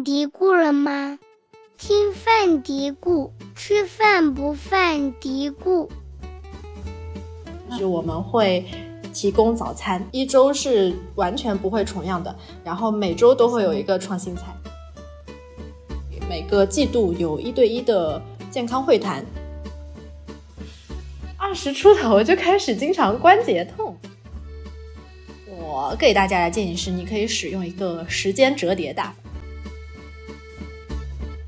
[0.00, 1.18] 饭嘀咕了吗？
[1.76, 5.86] 听饭嘀咕，吃饭不饭嘀咕。
[7.72, 8.64] 就是我们会
[9.12, 12.34] 提供早餐，一周是完全不会重样的，
[12.64, 14.44] 然后每周都会有一个创新菜。
[16.26, 19.22] 每个季度有一对一的健康会谈。
[21.36, 23.94] 二十出头就开始经常关节痛，
[25.46, 29.16] 我给大家的建议是，你可以使用一个时间折叠大法。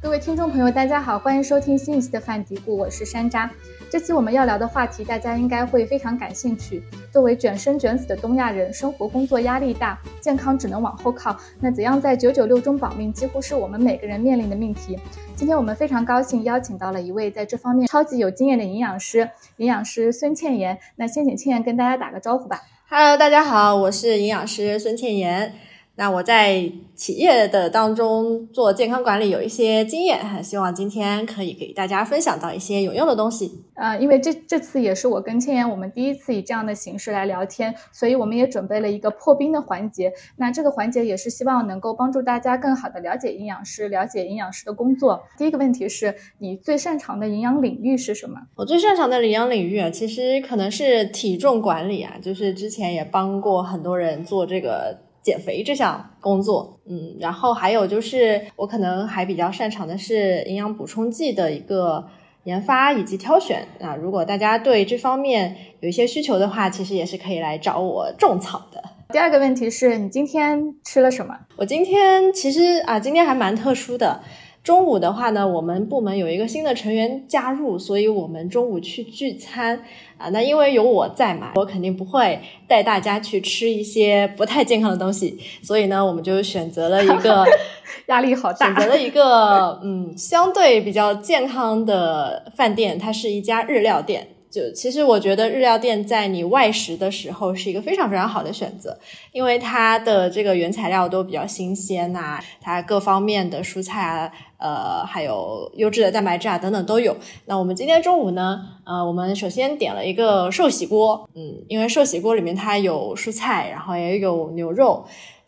[0.03, 3.49] 各位听众朋友，大家好，欢迎收听新一期的饭嘀咕，我是山楂。
[3.89, 6.83] 这期我们要聊的话题，大家应该会非常感兴趣。
[7.13, 11.37] 作为卷生卷死的东亚人，生活工作压力大，健康只能往后靠。
[11.61, 14.99] 那怎样在九九六中保命，几乎是我们每个人面临的命题。
[15.37, 20.77] 今天我们非常高兴邀请到了一位在这方面超级有经验的营养师，营养师孙倩妍。
[20.97, 22.61] 那先请倩妍跟大家打个招呼吧。
[22.89, 25.55] Hello，大家好，我是营养师孙倩妍。
[25.95, 33.63] 那我在企业的当中做健康管理有一些经验，希望今天可以给大家分享到一些有用的东西。
[33.75, 40.11] 呃，因为这这次也是我跟千言我们第一次以这样的形式来聊天，所以我们也准备了一个破冰的环节。
[40.37, 45.23] 那这个环节也是希望能够帮助大家更好的了解营养师，了解营养师的工作。
[45.37, 48.41] 第一个问题是你最擅长的营养领域是什么？
[48.57, 55.12] 我最擅长的营养领域啊，其实可能是体重管理啊，就是之前也帮过很多人做这个。
[55.23, 62.05] 减肥这项工作，嗯，然后还有就是我可能还比较擅长的是营养补充剂的一个
[62.45, 63.95] 研发以及挑选啊。
[63.95, 68.83] 如果大家对这方面有一些需求的话，其实也是可以来找我种草的。
[69.11, 71.39] 第二个问题是你今天吃了什么？
[71.57, 74.21] 我今天其实啊，今天还蛮特殊的。
[74.63, 79.83] 中午的话呢，我们部门有一个新的成员加入，所以我们中午去聚餐
[80.17, 80.29] 啊。
[80.29, 87.45] 那因为有我在嘛，我肯定不会带大家去吃一些不太健康的东西，所以呢，我们就选择了一个
[88.07, 94.29] 压力好大，选择了一个嗯相对比较健康的饭店，它是一家日料店。
[94.53, 98.99] 就其实我觉得日料店在你外食的时候是一个非常非常好的选择，
[99.33, 107.17] 因为它的这个原材料都比较新鲜呐，它各方面的蔬菜啊，呃，还有优质的蛋白质啊等等都有。
[107.47, 115.07] 那我们今天中午呢，呃，我们首先点了一个寿喜锅，嗯，因为寿喜锅里面它有蔬菜，然后也有牛肉，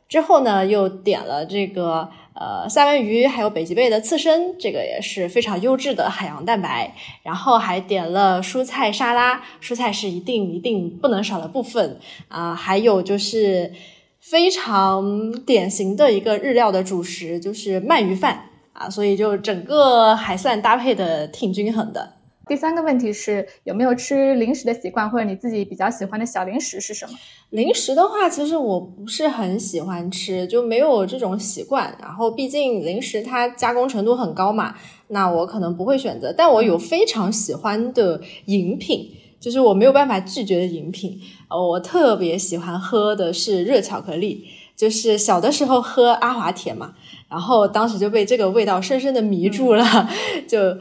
[0.08, 2.08] 之后呢又点了这个。
[2.34, 6.92] 呃，三文鱼还有北极贝的刺身，这个也是非常优质的海洋蛋白。
[7.22, 12.52] 然后还点了蔬菜沙拉，蔬菜是一定一定不能少的部分啊。
[12.52, 13.72] 还有就是
[14.20, 18.90] 非常典型的一个日料的主食，就是鳗鱼饭啊。
[18.90, 22.14] 所以就整个还算搭配的挺均衡的。
[22.46, 27.12] 第三个问题是有没有吃零食的习惯，或者你自己比较喜欢的小零食是什么？
[27.50, 31.96] 零食的话，其实我不是很喜欢吃，就没有这种习惯。
[32.00, 34.74] 然后毕竟零食它加工程度很高嘛，
[35.08, 36.34] 那我可能不会选择。
[36.36, 39.10] 但我有非常喜欢的饮品，
[39.40, 41.18] 就是我没有办法拒绝的饮品。
[41.48, 44.44] 呃，我特别喜欢喝的是热巧克力，
[44.76, 46.94] 就是小的时候喝阿华田嘛，
[47.30, 50.10] 然后当时就被这个味道深深的迷住了，
[50.46, 50.76] 就。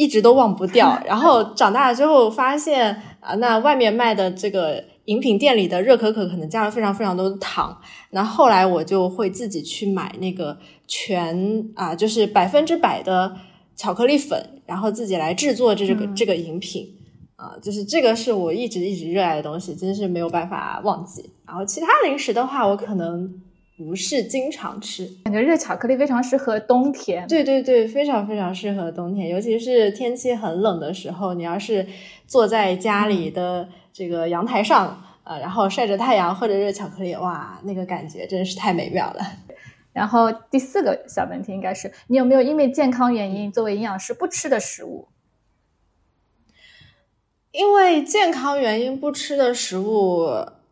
[0.00, 2.90] 一直都忘不掉， 然后长大了之后发现
[3.20, 7.78] 啊，那外面卖的这个饮品店里的热可可可能加了非常非常多的糖，
[8.12, 10.56] 那后来我就会自己去买那个
[10.88, 13.36] 全啊，就是百分之百的
[13.76, 16.88] 巧克力粉，然后自己来制作这个这个饮品
[17.36, 21.30] 啊，就是这个是我一直一直热爱的东西，真是没有办法忘记。
[21.46, 23.42] 然后其他零食的话，我可能。
[23.82, 27.26] 不是经常吃，感觉热巧克力非常适合冬天。
[27.26, 31.86] 对对对，非常非常适合冬天，尤其是天气很冷的时候，你要是
[32.26, 39.20] 坐在家里的这个阳台上，呃，然后晒着太阳，喝着热巧克力，哇，那个感觉真是太美妙了。
[39.94, 45.08] 然后第四个小问题应该是，你有没有因为健康原因作为营养师不吃的食物？
[47.50, 50.28] 因为健康原因不吃的食物。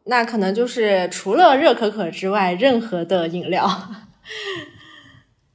[0.09, 3.69] 那可能就是除了热可可之外，任何的饮料，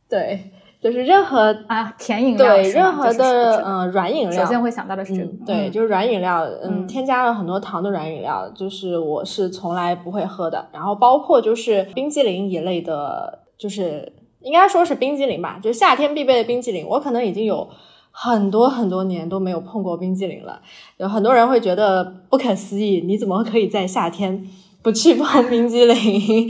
[0.07, 10.69] 对，就是任何啊甜饮料，对，任何的嗯软饮料，首先会想到的是这个，对，就是软饮料，嗯，添加了很多糖的软饮料，就是我是从来不会喝的。
[10.71, 17.67] 然后包括就是冰激凌一类的，就是应该说是冰激凌吧，就夏天必备的冰激凌，我可能已经有。
[18.15, 20.62] 很多很多年都没有碰过冰激凌了，
[20.98, 24.48] 有很多人会觉得不可思议，你怎么可以在夏天
[24.83, 26.50] 不去碰 冰激凌？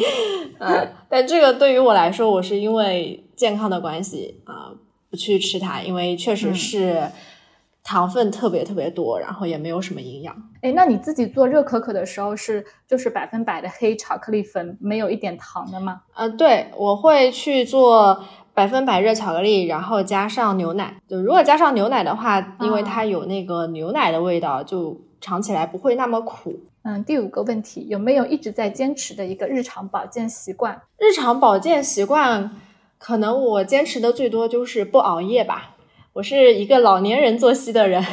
[0.59, 4.75] 呃，但这个对于我来说，我是因为健康的关系啊，
[5.09, 7.09] 不去吃它，因为确实是
[7.81, 10.35] 糖分特别特别多，然后也没有什么营养。
[10.61, 16.01] 哎，那你自己做热可可的时候是就是百分百的黑巧克力粉，没有一点糖的吗？
[16.13, 18.21] 呃，对，我会去做。
[18.53, 20.95] 百分百热巧克力，然后加上牛奶。
[21.07, 26.59] 就如果加上牛奶的话，因为它有那个牛奶的味道，就尝起来不会那么苦。
[26.83, 30.81] 嗯，第五个问题，有没有一直在坚持的一个日常保健习惯？
[30.97, 32.51] 日常保健习惯，
[32.97, 35.75] 可能我坚持的最多就是不熬夜吧。
[36.11, 38.05] 我是一个老年人作息的人。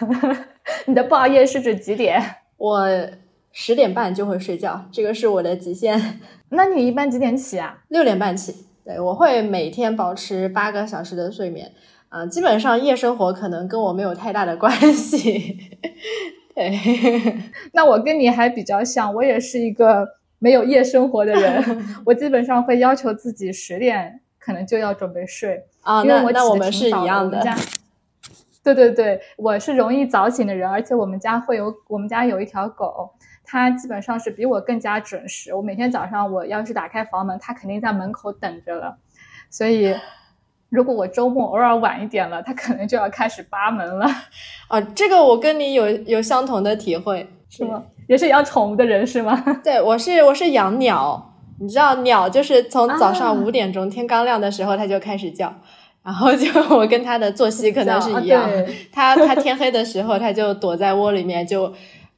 [0.86, 2.22] 你的不熬夜是指几点？
[2.58, 2.86] 我
[3.52, 6.20] 十点半就会睡觉，这个是我的极限。
[6.50, 7.78] 那你一般几点起啊？
[7.88, 8.66] 六点半起。
[8.84, 11.72] 对，我会每天保持八个小时的睡眠。
[12.10, 15.56] 嗯，基本上夜生活可能跟我没有太大的关系。
[16.54, 16.70] 对，
[17.72, 20.06] 那我跟你还比较像，我也是一个
[20.38, 21.64] 没有夜生活的人。
[22.06, 26.02] 我基本上会要求自己十点可能就要准备睡啊。
[26.04, 27.42] 那那我们是一样的。
[28.62, 33.10] 对对对，我是容易早醒的人，而且我们家会有我们家有一条狗，
[33.44, 35.54] 它基本上是比我更加准时。
[35.54, 38.96] 我每天早上我要是打开房门，它肯定在门口等着了。
[39.50, 39.94] 所以，
[40.70, 44.06] 如果我周末偶尔晚一点了，它可能就要开始扒门了。
[44.68, 47.84] 啊，这个我跟你有有相同的体会，是吗？
[48.08, 49.42] 也是养宠物的人是吗？
[49.62, 55.54] 对，我是我是养鸟，你知道鸟就是从早上五点钟天刚亮的时候它就开始叫。
[56.02, 56.46] 然后就
[56.76, 58.46] 我跟它的作息可能是一样，
[58.92, 61.72] 它它天黑的时候它就躲在窝里面就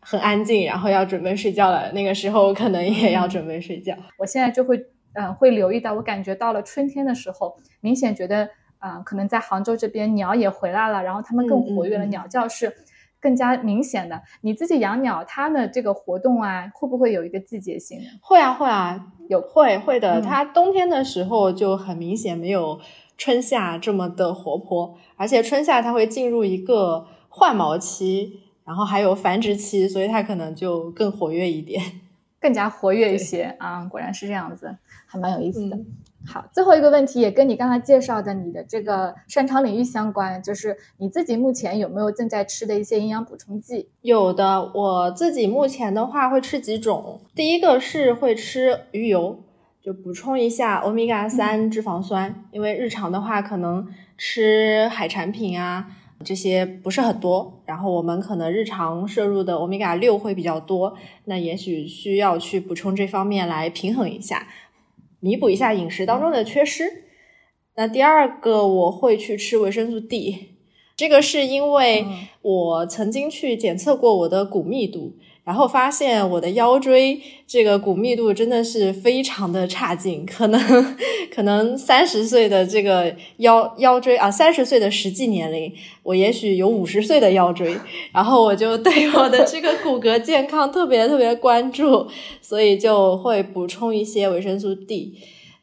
[0.08, 1.90] 很安静，然后要准备睡觉了。
[1.90, 3.92] 那个时候可能也要准备睡觉。
[4.18, 4.80] 我现在就会
[5.14, 8.48] 嗯会留意到，我感觉到了春天的时候，明显觉得
[8.78, 12.72] 嗯可能在杭州这边鸟也回来了，然后它们更活跃了，鸟叫是
[13.20, 14.22] 更加明显的。
[14.42, 17.98] 你自己养鸟，它的这个活动啊，会不会有一个季节性？
[18.20, 20.20] 会啊会啊，有会会的。
[20.20, 22.80] 它冬天的时候就很明显没有。
[23.18, 31.80] 春夏这么的活泼，而且春夏它会进入一个换毛期，然后还有繁殖期，所以它可能就更活跃一点，
[32.40, 33.84] 更加活跃一些啊！
[33.84, 34.76] 果然是这样子，
[35.06, 35.78] 还蛮有意思的。
[36.26, 43.88] 好，最后一个问题也跟你刚才介绍的你的这个擅长领域相关，就是你自己目前有没有正在吃的一些营养补充剂？
[44.02, 49.40] 有的，我自己目前的话会吃几种，第一个是会吃鱼油。
[49.80, 53.86] 就补充一下欧米伽三脂肪酸，因为日常的话可能
[54.18, 55.86] 吃海产品啊
[56.24, 60.96] 这些不是很多，然后我们可能日常摄入的欧米伽六会比较多，
[61.26, 64.48] 那也许需要去补充这方面来平衡一下，
[65.20, 67.04] 弥补一下饮食当中的缺失。
[67.76, 70.55] 那第二个我会去吃维生素 D，
[70.96, 72.06] 这个是因为
[72.42, 75.12] 我曾经去检测过我的骨密度。
[75.44, 80.60] 然后发现我的腰椎这个骨密度真的是非常的差劲，可能
[81.32, 85.72] 可能三十岁的这个腰腰椎啊，三十岁的实际年龄，
[86.02, 87.76] 我也许有五十岁的腰椎。
[88.12, 92.08] 然后我就对我的这个骨骼健康特别特别关注，
[92.42, 95.14] 所以就会补充一些维生素 D。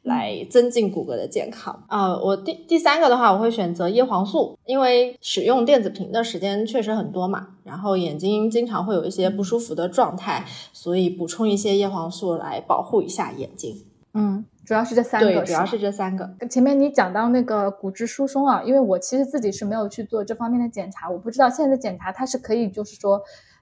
[0.04, 2.18] 来增进骨骼的健康啊！
[2.18, 13.86] 我第第三个的话，我会选择叶黄素，因为使用电子屏的时间确实很多嘛，然后眼睛经常会有一些不舒服的状态，所以补充一些叶黄素来保护一下眼睛。
[14.14, 16.30] 嗯，主要是这三个，对，主要是这三个。
[16.50, 23.22] 前面你讲到那个骨质疏松啊，因为我其实自己是没有去做这方面的检查，我不知道现在的检查它是可以就是说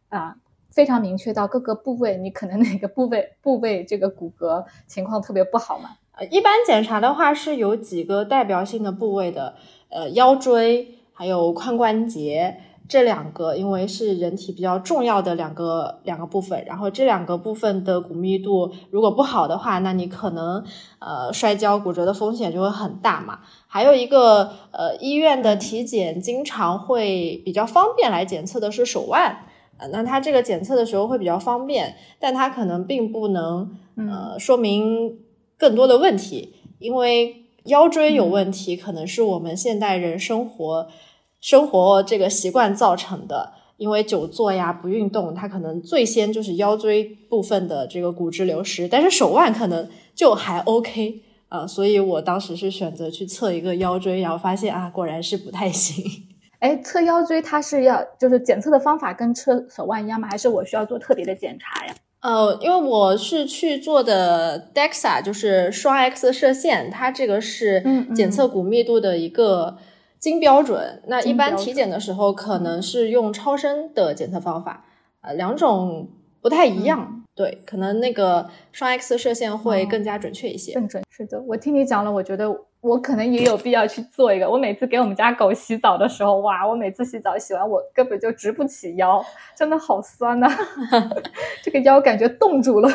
[0.10, 0.36] 啊
[0.72, 5.92] 非常明确到各个部位，你可能哪个部位部位这个骨骼情况特别不好嘛？
[6.22, 9.56] 呃，一般检查的话是有几个代表性的部位的，
[9.90, 16.63] 呃，腰椎还有髋关节这两个，因为是人体比较重要的两个两个部分。
[16.68, 20.63] 然后这两个部分的骨密度如果不好的话，那你可能
[21.00, 23.40] 呃摔跤骨折的风险就会很大嘛。
[23.66, 29.38] 还有一个呃，医院的体检经常会比较方便来检测的是手腕，
[29.78, 35.18] 呃，那它这个检测的时候会比较方便，但它可能并不能呃说明。
[35.62, 40.88] 更多的问题，因为腰椎有问题，可能是我们现代人生活
[41.39, 43.53] 生活这个习惯造成的。
[43.77, 48.88] 因为久坐呀、不运动，它可能最先就是腰椎部分的这个骨质流失。
[48.88, 56.03] 但是手腕可能就还 OK 啊，所以我当时是选择去测一个腰椎，然后发现啊，果然是不太行。
[56.60, 60.27] 哎，测腰椎它是要就是检测的方法跟测手腕一样吗？
[60.30, 61.96] 还是我需要做特别的检查呀？
[62.22, 67.84] 呃，因为我是去做的 DEXA，就是双 X 射线，它这个是
[68.16, 69.78] 检测骨密度的一个
[70.20, 71.01] 金标准。
[71.08, 74.86] 那一般体检的时候，可能是用超声的检测方法，
[75.22, 76.10] 呃，两种
[76.42, 77.25] 不太一样。
[77.34, 80.74] 对，可能那个双 X 射线会更加准确一些。
[80.74, 82.56] 更准是的，我听你讲了，我觉得。
[82.82, 84.50] 我可能也有必要去做一个。
[84.50, 89.24] 我每次给我们家狗洗澡的时候，哇，我每次洗澡洗完，我根本就直不起腰，
[89.56, 90.48] 真的好酸呐，
[91.64, 92.90] 这个腰感觉冻住了。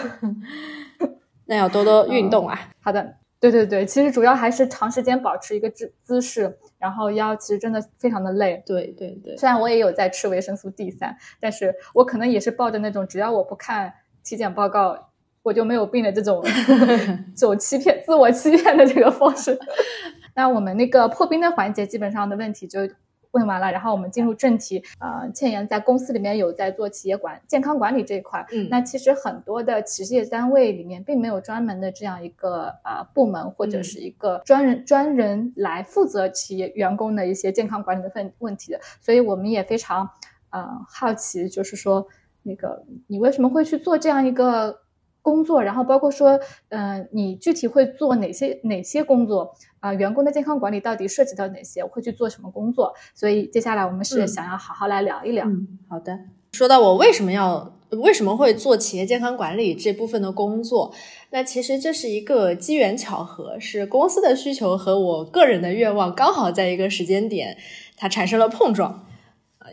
[1.46, 2.58] 那要多多运动啊。
[2.80, 8.60] 好的，对对对，其实主要还是长时间保持一个姿姿势，然后腰其实真的非常的累。
[8.66, 13.92] 对对对，虽然我也有在吃维生素 D 三，但是我可能也是抱着那种只要我不看
[14.24, 15.10] 体检报告
[15.46, 16.42] 我就没有病的这种
[17.36, 19.58] 这种欺骗、自我欺骗的这个方式。
[20.34, 22.80] 那我们那个破冰的环节基本上的问题就。
[23.32, 24.82] 问完了，然后我们进入正题。
[24.98, 28.46] 呃，倩妍在公司里面有在做企业管健康管理这一块。
[28.50, 38.80] 嗯，那其实很多的企业单位里面并没有专门的这样一个呃部门或者是一个专人专人来负责企业员工的一些健康管理的问问题的。
[39.02, 40.08] 所以我们也非常
[40.48, 42.06] 呃好奇，就是说
[42.42, 44.85] 那个你为什么会去做这样一个？
[45.26, 49.92] 工作，然后包括说，嗯，你具体会做哪些哪些工作啊？
[49.92, 51.84] 员工的健康管理到底涉及到哪些？
[51.84, 52.94] 会去做什么工作？
[53.12, 55.44] 所以接下来我们是想要好好来聊一聊。
[55.88, 56.16] 好的，
[56.52, 60.94] 说到我为什么要为什么会做企业健康管理这部分的工作，
[61.30, 67.56] 那其实这是一个机缘巧合，是公司的需求和我个人的愿望刚好在一个时间点，
[67.96, 69.02] 它产生了碰撞。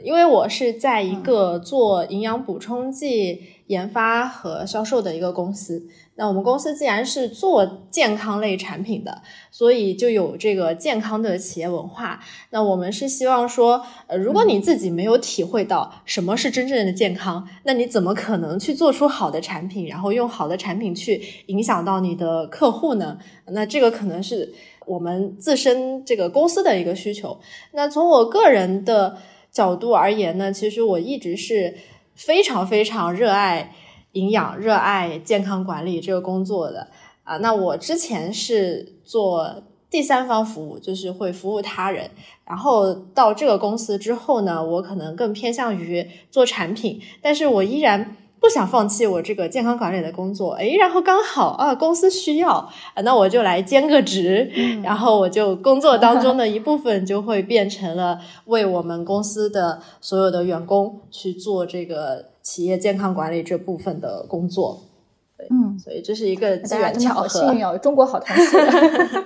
[0.01, 3.52] 因为我是在一个做营养补充剂。
[3.67, 12.19] 研发和销售的一个公司，那我们公司既然是做健康类产品的，所以就有这个健康的企业文化。
[12.49, 23.17] 那我们是希望说，呃，如果你自己没有体会到什么是真正的健康，那你怎么可能去做出好的产品，然后用好的产品去影响到你的客户呢？
[23.47, 24.53] 那这个可能是
[24.85, 27.39] 我们自身这个公司的一个需求。
[27.71, 29.17] 那从我个人的
[29.51, 31.73] 角度而言呢，其实我一直是。
[32.15, 33.73] 非常非常热爱
[34.13, 36.87] 营养、热爱健康管理这个工作的
[37.23, 42.09] 啊，那我之前是做第三方服务，就是会服务他人，
[42.45, 48.17] 然后到这个公司之后呢，我可能更偏向于做产品，但是我依然。
[48.43, 52.69] 不想放弃我这个健康管理的工作，诶，然后刚好啊，公司需要，
[53.01, 54.51] 那我就来兼个职，
[54.83, 64.81] 然后我就工作当中的一部分就会变成了为我们公司的所有的员工去做这个企业健康管理这部分的工作。
[65.37, 68.57] 对，嗯，所以这是一个机缘巧合，幸运哦，中国好同事。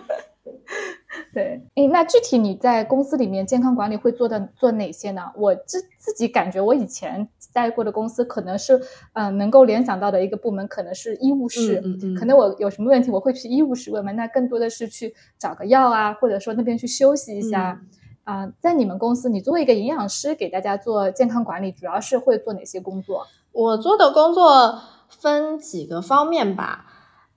[1.33, 5.31] 对，诶，那具体你在公司里面健康管理会做的做哪些呢？
[5.35, 8.81] 我自自己感觉，我以前待过的公司可能是，
[9.13, 14.11] 嗯，能够联想到的一个部门可能是医务室，嗯嗯，可能我有什么问题我会去医务室问嘛。
[14.13, 17.81] 那更多的是去找个药啊，或者说那边去休息一下。
[18.23, 23.25] 啊，在你们公司，你作为一个营养师给大家做健康管理，主要是会做哪些工作？
[23.53, 26.86] 我做的工作分几个方面吧。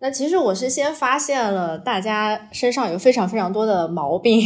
[0.01, 4.41] 那其实我是先发现了大家身上有非常非常多的毛病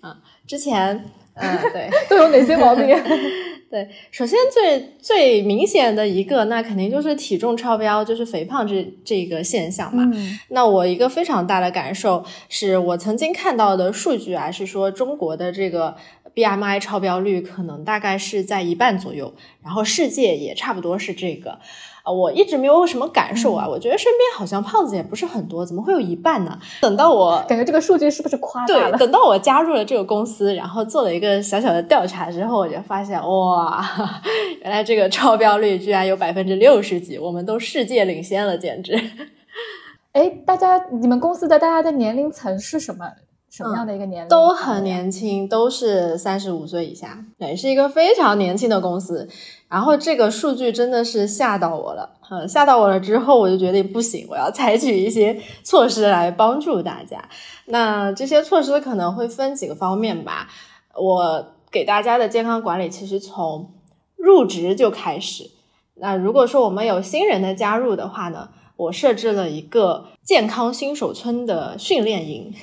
[0.00, 2.86] 啊，之前嗯对 都有哪些毛病？
[3.68, 10.04] 对，首先最最明显的一个，那肯定就是体重超标，就是肥胖这这个现象嘛。
[10.48, 15.96] 那我一个非常大的感受是我曾经看到的数据啊，是说中国的这个
[16.34, 21.58] BMI 超标率可能大概是在一半左右，然后世界也差不多是这个。
[22.06, 26.56] 啊，我一直没有什么感受啊，我觉得身边好像胖子也不是很多，怎么会有一半呢？
[26.80, 28.90] 等到我感觉这个数据是不是夸大了？
[28.92, 33.84] 对，等到我加入了这个公司，然后做了一个小小的调查之后，我就发现，哇，
[34.62, 38.94] 原来这个超标率居然有百分之六十几，我们都世界领先了，简直。
[40.12, 43.04] 哎，大家，你们公司的大家的年龄层是什么？
[43.50, 44.28] 什么样的一个年龄？
[44.28, 49.28] 都很年轻，都是三十五岁以下，对，是一个非常年轻的公司。
[49.68, 57.28] 然后这个数据真的是吓到我了，嗯，吓到我了之后，我就决定不行，我要采取一些措施来帮助大家。
[57.66, 60.48] 那这些措施可能会分几个方面吧。
[60.94, 63.72] 我给大家的健康管理其实从
[64.16, 65.50] 入职就开始。
[65.96, 72.54] 那如果说我们有新人的加入的话呢，我设置了一个健康新手村的训练营。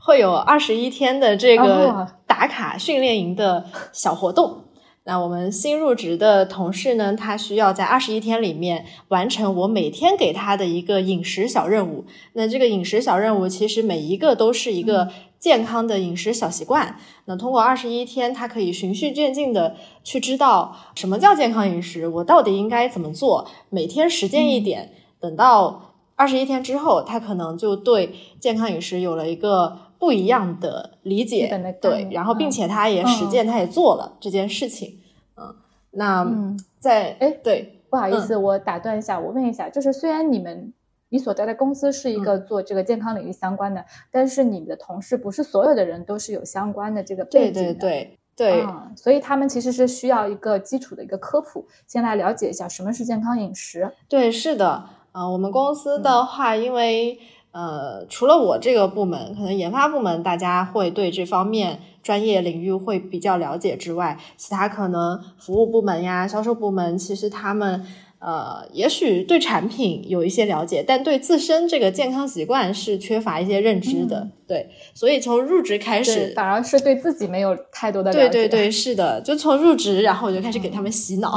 [0.00, 4.64] 会有二十一天的这个打卡训练营的小活动。
[5.08, 12.04] 那我们新入职的同事呢，他需要在二十一天里面完成我每天给他的一个饮食小任务。
[12.34, 16.96] 那这个饮食小任务其实每一个都是一个健康的饮食小习惯。
[17.24, 24.92] 那通过二十一天，他可以循序渐进的去知道什么叫健康饮食，我到底应该怎么做，每天实践一点。
[25.18, 29.87] 等到二十一天之后，他可能就对健康饮食有了一个。
[29.98, 31.48] 不一样的理解，
[31.80, 35.00] 对，然后并且他也实践，他也做了这件事情，
[35.36, 35.56] 嗯，
[35.90, 40.72] 那在哎，对，不好意思，我打断一下，我问一下，就是虽然你们
[41.08, 53.92] 你所在的公司是一个做这个健康领域相关的，但是你的同事不是所有的人都是有相关的这个背景的，对对对，所以他们其实是需要一个基础的一个科普，先来了解一下什么是健康饮食。
[54.08, 57.18] 对，是的，啊，我们公司的话，因为。
[57.50, 67.84] 呃，除了我这个部门，可能研发部门大家会对这方面专业领域会比较了解之外，其他可能服务部门呀、销售部门，其实他们
[68.20, 74.28] 呃，也许对产品有一些了解，但对自身这个健康习惯是缺乏一些认知的。
[74.46, 78.28] 对，所以从入职开始，反而是对自己没有太多的了解。
[78.28, 81.34] 对对对，是的，就从入职，然后我就开始给他们洗脑，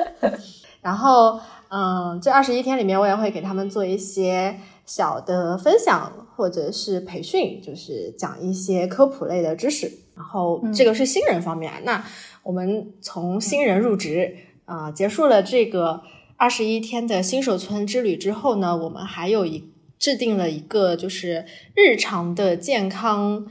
[0.80, 1.40] 然后。
[1.74, 9.90] 嗯，这二十一天里面，我也会给他们做一些小的分享，或者是培训，就是讲一些科普类的知识。
[10.14, 11.72] 然后这个是新人方面。
[11.84, 12.04] 那
[12.42, 14.36] 我们从新人入职
[14.66, 16.02] 啊，结束了这个
[16.36, 19.64] 二十一天的新手村之旅之后呢，我们还有一
[19.98, 23.46] 制定了一个就是日常的健康、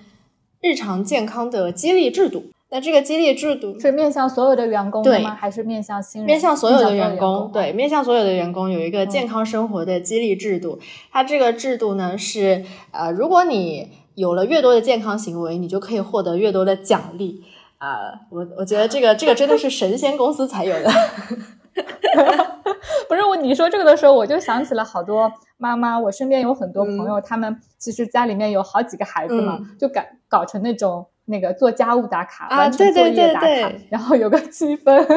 [0.62, 2.52] 日常健康的激励制度。
[2.74, 5.36] 那这个激励制度是面向所有的员工的吗？
[5.36, 6.26] 还是面向新人？
[6.26, 10.80] 面向所有的员工，对，面向所有的员工有一个健康生活的激励制度。
[11.12, 17.44] 它这个制度呢是，呃，如果你有了越多的健康行为，你就可以获得越多的奖励。
[17.78, 20.90] 啊，我我觉得这个这个真的是神仙公司才有的。
[23.10, 26.00] 不是我你说这个的时候，我就想起了好多妈妈。
[26.00, 31.06] 我身边有很多朋友，他们其实家里面有好几个孩子嘛，就搞搞成那种。
[31.32, 35.08] 那个做家务打卡，完成作业打卡，然后有个积分，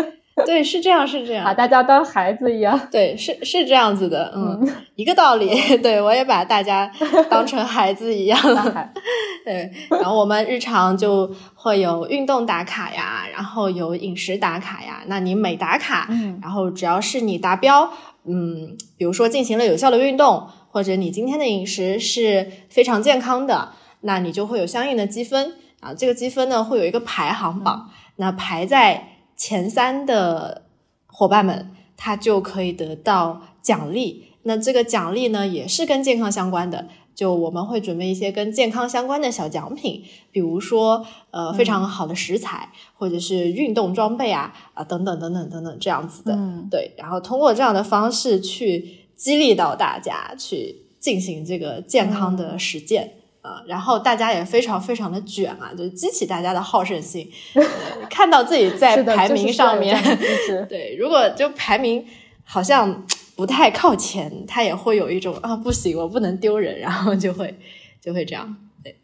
[0.46, 6.90] 对，是这样，是这样，把大家当孩子一样，对，是是这样子的，嗯，一个道理，对我也把大家
[7.28, 8.90] 当成孩子一样了，
[9.44, 17.90] 对，然后我们日常就会有运动打卡呀，然后有饮食打卡呀，那你每打卡，嗯，然后只要是你达标，
[18.26, 23.68] 嗯，比如说进行了有效的运动，或者你今天的饮食是非常健康的，
[24.00, 25.54] 那你就会有相应的积分。
[25.84, 30.62] 啊，这个积分呢会有一个排行榜，那排在前三的
[31.06, 34.24] 伙伴们，他就可以得到奖励。
[34.44, 46.38] 那这个奖励呢也是跟健康相关的，就我们会准备一些跟健康相关的小奖品，比如说呃非常好的食材，或者是运动装备啊啊等等等等等等这样子的。
[46.70, 53.14] 对，然后通过这样的方式去激励到大家去进行这个健康的实践。
[53.44, 57.30] 啊，然后大家也非常非常的卷啊，就激起大家的好胜心，
[58.08, 59.94] 看到自己在排名上面，
[60.66, 62.02] 对，如果就排名
[62.42, 63.04] 好像
[63.36, 67.54] 不太靠前，他也会有一种啊不行，我不能丢人，然后就会
[68.00, 68.56] 就会这样。
[68.82, 68.96] 对，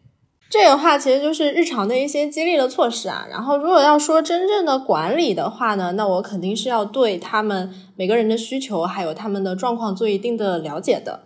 [0.49, 3.27] 这个话其实就是日常的一些激励的措施啊。
[3.31, 11.25] 然后如果要说真正的管理的话呢，那我肯定是要对他们每个人的需求还有他们的状况做一定的了解的。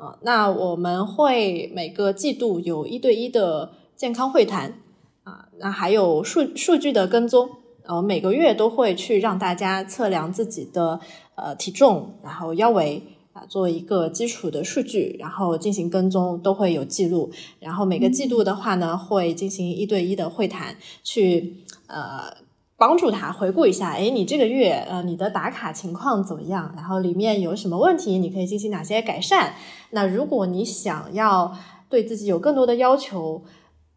[0.00, 4.80] 啊，那我们会每个季度有一对一的健康会谈
[5.24, 7.50] 啊，那还有数数据的跟踪，
[7.82, 10.98] 呃，每个月都会去让大家测量自己的
[11.34, 13.02] 呃体重，然后腰围
[13.34, 17.30] 啊，做一个基础的数据，然后进行跟踪，都会有记录。
[17.58, 21.56] 然后每个季度的话呢，会进行一对一的会谈，去
[21.88, 22.48] 呃。
[22.80, 26.72] 帮助他回顾一下，哎，你这个月呃，你的打卡情况怎么样？
[26.74, 28.18] 然后里面有什么问题？
[28.18, 29.52] 你可以进行哪些改善？
[29.90, 31.54] 那如果你想要
[31.90, 33.44] 对自己有更多的要求，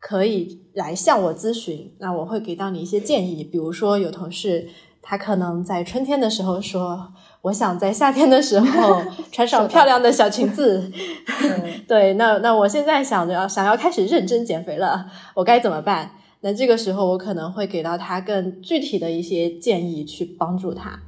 [0.01, 1.95] 可以来向我咨询。
[1.99, 3.41] 那我会给到你一些建议。
[3.41, 4.67] 比如说，有同事
[5.01, 10.91] 他可能在春天的时候说，我想在夏天的时候穿上 漂亮的小裙子。
[11.87, 16.11] 对，那那我现在想着要想要开始认真减肥了，我该怎么办？
[16.45, 20.99] 那这个时候，我可能会给到他更具体的一些建议，去帮助他。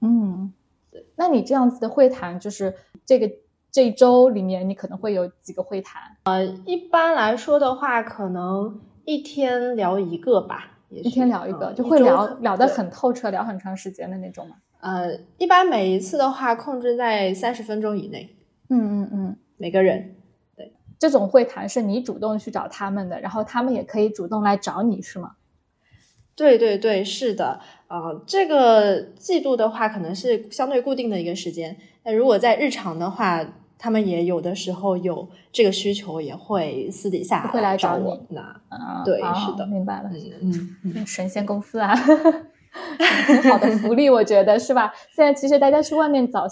[0.00, 0.50] 嗯，
[0.90, 1.04] 对。
[1.16, 2.74] 那你这样子的会谈，就是
[3.04, 3.30] 这个
[3.70, 6.00] 这一周里面，你可能会有几个会谈？
[6.24, 14.56] 呃，一般来说的话，可能一天聊一个吧，一天聊一个，就会聊聊得很透彻，聊很长时间的那种嘛？
[14.80, 18.34] 呃，一般每一次的话，控制在三十分钟以内。
[18.70, 20.14] 嗯嗯嗯，每个人。
[20.98, 25.32] 这种会谈是你主动去找他们的，然后他们也可以主动来找你，是吗？
[26.34, 27.60] 对对对，是的。
[27.88, 31.76] 啊，这个季度的话，可能是相对固定的一个时间。
[32.04, 33.44] 那如果在日常的话，
[33.78, 38.20] 他们也有的时候有这个需求，也会私底下会来找我。
[38.30, 40.10] 那啊，对，是的，明白了。
[40.42, 44.92] 嗯嗯，神仙公司啊， 很好的福利，我觉得是吧？
[45.14, 46.46] 现在其实大家去外面找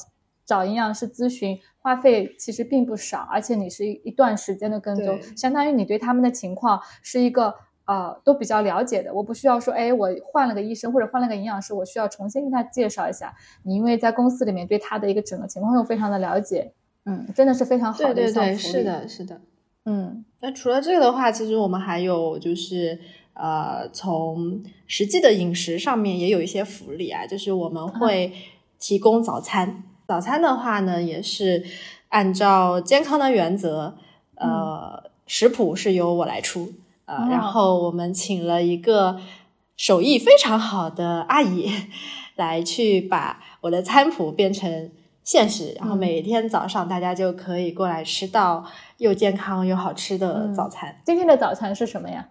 [0.45, 1.59] 找营养师咨询。
[1.87, 9.15] 花费其实并不少，而且你是一段时间的跟踪，相当于你对他们的情况是一个呃都比较了解的。
[9.15, 13.33] 我不需要说，哎，我换了个医生或者换了个营养师，我需要重新跟他介绍一下。
[13.63, 16.73] 你因为在公司里面对他的一个整个情况又非常的了解，
[17.05, 18.57] 嗯，真的是非常好的一项福利。
[18.57, 19.41] 是的，是的，
[19.85, 20.25] 嗯。
[20.41, 22.99] 那除了这个的话，其实我们还有就是
[23.35, 28.33] 呃，从实际的饮食上面也有一些福利啊，就是我们会
[28.81, 29.85] 提供早餐。
[30.07, 31.65] 早餐的话呢，也是，
[32.11, 33.97] 按照健康的原则，
[34.37, 36.73] 呃，食谱是由我来出，
[37.07, 39.19] 呃，然后我们请了一个
[39.77, 41.69] 手艺非常好的阿姨
[42.37, 44.93] 来去把我的餐谱变成
[45.25, 48.65] 现实，然后每天早上大家就可以过来吃到
[48.99, 51.01] 又健康又好吃的早餐。
[51.05, 52.29] 今天的早餐是什么呀？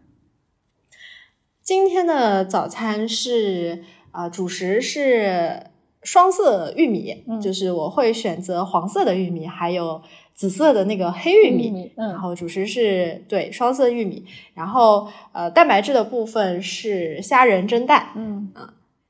[1.61, 5.71] 今天的早餐是啊，主食是。
[6.05, 9.99] 双色玉米，就是我会选择黄色的玉米，还有
[10.35, 11.91] 紫色的那个黑玉米。
[11.97, 18.09] 嗯，然后主食是对双色玉米，然后呃蛋白质的部分是虾仁蒸蛋。
[18.15, 18.53] 嗯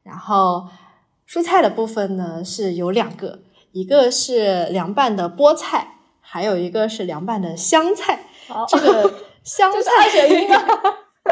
[0.03, 0.67] 然后
[1.27, 3.39] 蔬菜的部分呢是有两个，
[3.73, 8.27] 一个是凉拌的菠菜，还有一个是凉拌的香菜。
[8.69, 10.63] 这个香 菜二选一吗？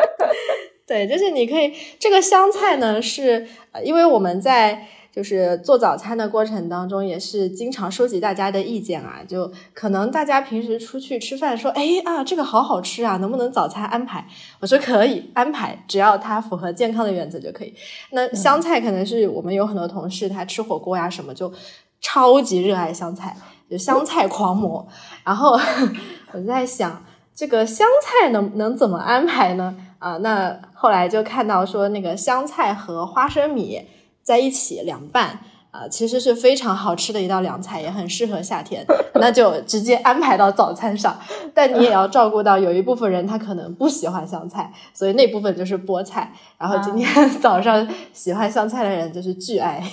[0.85, 4.89] 对，就是你可以这个香菜呢是呃，因为我们在。
[5.13, 9.19] 就是做早餐的过程当中，也是经常收集大家的意见啊。
[9.27, 14.25] 就可能大家平时出去吃饭说，哎啊，这个好好吃啊，能不能早餐安排？
[14.59, 17.75] 我说可以安排，只要它符合健康的原则就可以。
[18.09, 21.53] 那香菜可能是我们有很多同事，他吃火锅呀什么就
[22.01, 23.37] 超级热爱香菜，
[23.69, 24.87] 就香菜狂魔。
[25.23, 25.51] 然后
[26.33, 29.75] 我在想，这个香菜能能怎么安排呢？
[29.99, 33.79] 啊，那后来就看到说那个香菜和花生米。
[34.23, 35.39] 在一起凉拌
[35.71, 38.85] 啊，其实是非常好吃的一道凉菜，也很适合夏天。
[39.15, 41.19] 那就直接安排到早餐上。
[41.53, 46.31] 但你也要照顾到有一部分人他可能不喜欢香菜，所以那部分就是菠菜。
[46.57, 47.07] 然后今天
[47.41, 49.83] 早上喜欢香菜的人就是巨爱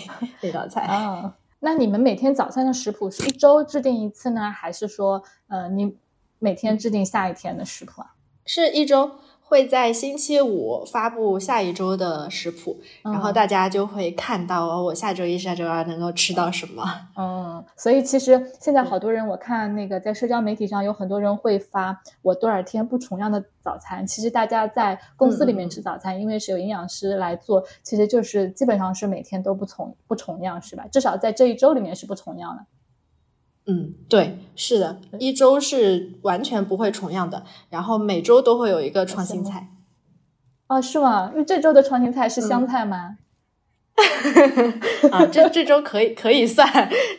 [0.43, 0.83] 那道菜。
[0.83, 5.97] 啊，那你们每天早餐的食谱是一周制定一次呢，还是说呃你
[6.39, 8.15] 每天制定下一天的食谱啊？
[8.45, 9.11] 是一周。
[9.51, 16.85] 会在星期五发布下一周的食谱，然后大家就会看到我下周一、下周二能够吃到什么。
[17.17, 24.07] 嗯，所以其实现在好多人，我看那个在社交媒体上有很多人会发我多少天不重样的早餐。
[24.07, 30.87] 其实大家在公司里面吃早餐，因为是有营养师来做，其实就是基本上是每天都不重不重样，是吧？
[30.93, 32.65] 至少在这一周里面是不重样的。
[33.67, 39.69] 嗯，对，是的，一周是完全不会重样的，然后每周都会有一个创新菜。
[40.67, 41.31] 哦，是吗？
[41.33, 43.19] 因为这周的创新菜是香菜吗？
[45.13, 46.67] 啊，这这周可以可以算，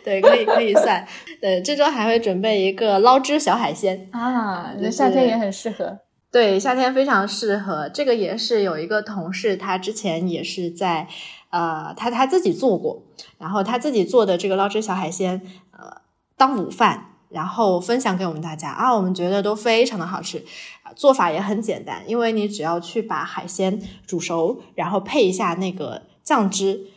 [0.04, 1.08] 对，可以可以算。
[1.40, 6.00] 对，这周还会准备一个捞汁小海鲜啊，那夏天也很适合。
[6.32, 7.88] 对，夏天非常适合。
[7.88, 11.08] 这个也是有一个同事，他之前也是在
[11.50, 13.04] 呃，他他自己做过，
[13.38, 16.02] 然后他自己做的这个捞汁小海鲜，呃。
[16.42, 20.44] 当午饭，然后分享给我们大家啊，我们觉得都非常的好吃
[20.82, 26.88] 啊，做法也很简单，因为你只要去把海鲜煮熟，然后配一下那个酱汁，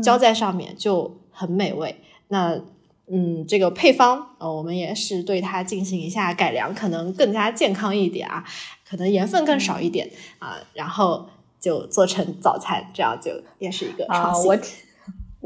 [0.00, 2.00] 浇在上面就很美味。
[2.28, 2.60] 那
[3.08, 8.44] 嗯，这个配方呃，我们也是对它进行一下改良，可能更加健康一点啊，
[8.88, 14.46] 可能盐分更少一点啊，然后就做成早餐，这样就也是一个创新。
[14.46, 14.56] 我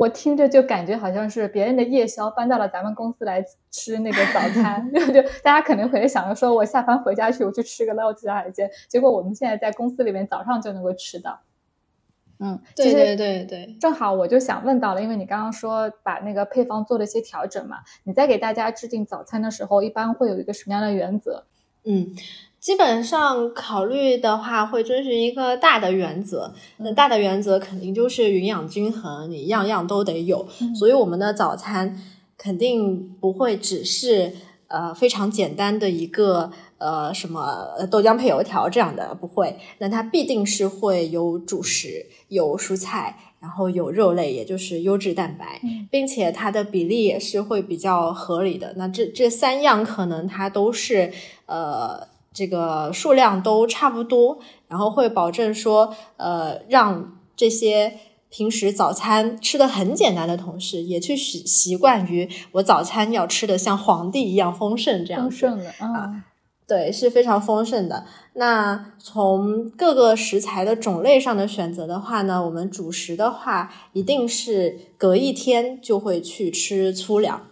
[0.09, 8.71] 听着就感觉好像是别人的夜宵搬到了咱们公司来吃那个早餐， 就大家可能会想着说，我下班回家去，我去吃个捞汁海鲜。
[8.89, 11.41] 结果我们现在在公司里面早上就能够吃到。
[12.39, 21.45] 嗯，对对对对，正好我就想问到了，因为你刚刚说把那个配方做了一些调整嘛，你在给大家制定早餐的时候，一般会有一个什么样的原则？
[21.85, 22.15] 嗯。
[22.67, 26.53] 基本上考虑的话，会遵循一个大的原则。
[26.79, 30.45] 那大的原则肯定就是营养均衡，你样样都得有。
[30.77, 31.97] 所以我们的早餐
[32.37, 34.33] 肯定不会只是
[34.67, 39.57] 呃非常简单的一个呃什么豆浆配油条这样的，不会。
[39.79, 48.75] 那它必定是会有主食、有蔬菜，然后有肉类，也就是优质蛋白，并且它的比例也是会比较合理的。
[48.77, 51.13] 那这这三样可能它都是
[51.47, 52.16] 呃。
[52.37, 57.95] 这个数量都差不多，然后会保证说，呃，让这些
[58.29, 66.25] 平时早餐吃的很简单的同事，也去习习惯于我早餐要吃的像皇帝一样丰盛，这样丰盛的啊，
[66.67, 68.05] 对，是非常丰盛的。
[68.35, 77.47] 那从各个食材的种类上的选择的话呢，我们主食的话，一定是隔一天就会去吃粗粮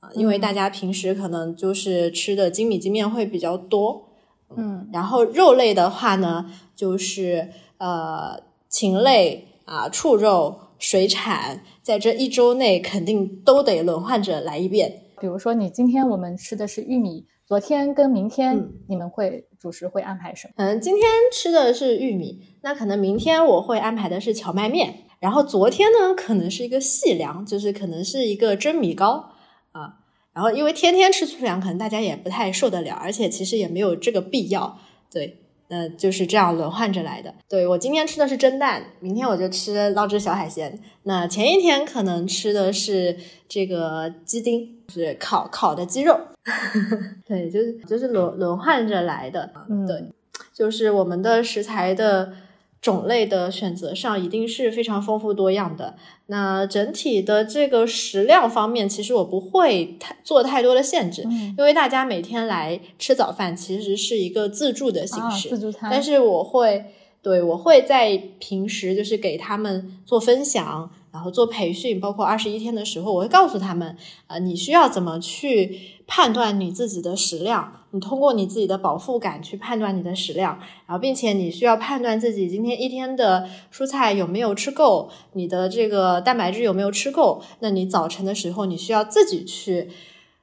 [0.00, 4.05] 啊，因为大家平时可能就是吃的精米精面会比较多。
[4.54, 15.02] 嗯，然后肉类的话呢，就是呃禽类啊，畜肉、水产，在这一周内肯定都得轮换着来一遍。
[15.20, 20.52] 比如说，你今天我们吃的是玉米，昨天跟明天你们会主食会安排什么？
[20.56, 29.30] 嗯，今天吃的是玉米，那可能明天我会安排的是荞麦面，然后昨天呢，可能是一个细粮，就是可能是一个蒸米糕
[29.72, 30.00] 啊。
[30.36, 34.78] 然后因为天天吃粗粮，可能大家也不太受得了，而且其实也没有这个必要。
[35.10, 37.32] 对，那就是这样轮换着来的。
[37.48, 40.78] 对我今天吃的是蒸蛋，明天我就吃捞汁小海鲜。
[41.04, 43.16] 那前一天可能吃的是
[43.48, 46.20] 这个鸡丁，是烤烤的鸡肉。
[47.26, 49.50] 对，就是就是轮轮换着来的。
[49.70, 50.04] 嗯，对，
[50.52, 52.34] 就是我们的食材的。
[52.80, 55.96] 种类的选择上一定是非常丰富多样的。
[56.26, 61.22] 那整体的这个食量方面，其实我不会太做太多的限制，
[61.58, 65.90] 因为大家每天来吃早饭其实是一个自助的形式，自助餐。
[65.90, 66.84] 但是我会
[67.22, 70.90] 对我会在平时就是给他们做分享。
[71.12, 89.88] 然后做培训，包括二十一天的时候，我会告诉他们，呃，你需要怎么去判断你自己的食量，你通过你自己的饱腹感去判断你的食量，然后并且你需要判断自己今天一天的蔬菜有没有吃够，你的这个蛋白质有没有吃够，那你早晨的时候你需要自己去，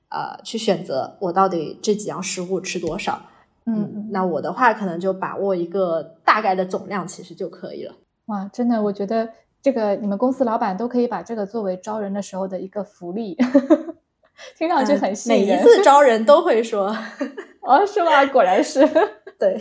[0.10, 3.22] 呃，去选择我到底这几样食物吃多少，
[3.68, 7.94] 嗯，那我的话可能就把握一个大概的总量，其实就可以了。
[8.26, 9.30] 哇，真的，我觉得。
[9.64, 13.38] 这个你们公司老板都可以把这个作为招人的时候的一个福利，
[14.58, 15.58] 听上去很吸引人。
[15.58, 16.88] 每一次招人都会说，
[17.62, 18.26] 哦，是吗？
[18.28, 18.88] 果然是，
[19.40, 19.60] 对，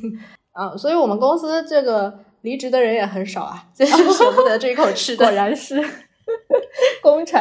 [0.52, 5.24] 啊，所以我们公司这个离职的人也很少啊，就是舍不得这口吃的。
[5.24, 5.82] 果然是，
[7.02, 7.38] 工程，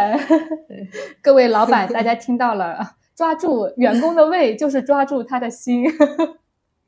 [1.22, 2.78] 各位老板，大家听到了，
[3.16, 5.86] 抓住员工的胃就是抓住他的心。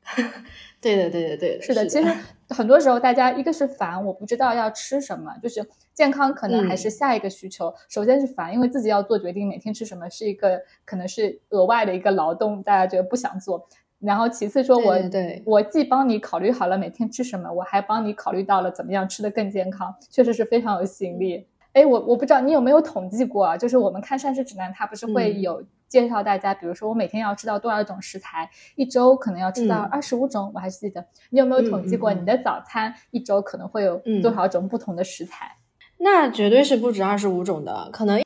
[0.80, 2.08] 对的，对的，对的，是的，其实。
[2.48, 7.74] 很多时候，大家一个是烦，我不知道要吃什么，就是健康可能还是下一个需求。
[7.88, 13.66] 首先是烦，因为自己要做决定，每天吃什么是一个可能是额外的一个劳动，大家觉得不想做。
[13.98, 14.96] 然后其次说，我
[15.44, 21.44] 我既帮你考虑好了每天吃什么，我还帮你考虑到了怎么样吃的更健康，确实是非常有吸引力。
[21.72, 23.56] 哎，我我不知道你有没有统计过啊？
[23.56, 25.64] 就是我们看膳食指南，它不是会有。
[25.88, 31.04] 介绍大家，比如说我每天要吃到多少种食材，一周可能要吃到二十五种，我还记得。
[31.30, 35.56] 你有没有统计过你的早餐一周可能会有多少种不同的食材？
[35.98, 38.20] 那绝对是不止二十五种的，可能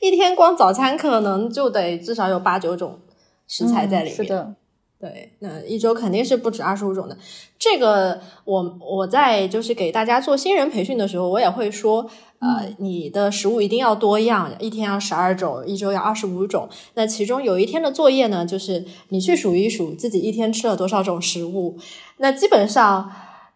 [0.00, 3.00] 一天光早餐可能就得至少有八九种
[3.46, 4.16] 食材在里面。
[4.16, 4.54] 是的。
[4.98, 7.16] 对，那一周肯定是不止二十五种的。
[7.58, 16.70] 这个我我在就是给大家做新人培训的时候，我也会说，呃，你的食物一定要多样，一天要十二种，一周要二十五种。
[16.94, 21.76] 那其中有一天的作业呢，就是你去数一数自己一天吃了多少种食物。
[22.16, 23.12] 那基本上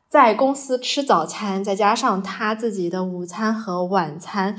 [0.06, 4.58] 在公司吃早餐，再加上他自己的午餐和晚餐，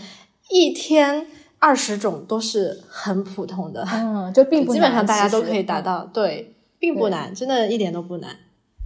[0.49, 1.27] 一天
[1.59, 3.87] 二十种都是很普通的。
[3.91, 6.55] 嗯，就并不基本上大家都可以达到，对。
[6.79, 8.37] 并不难，真的一点都不难。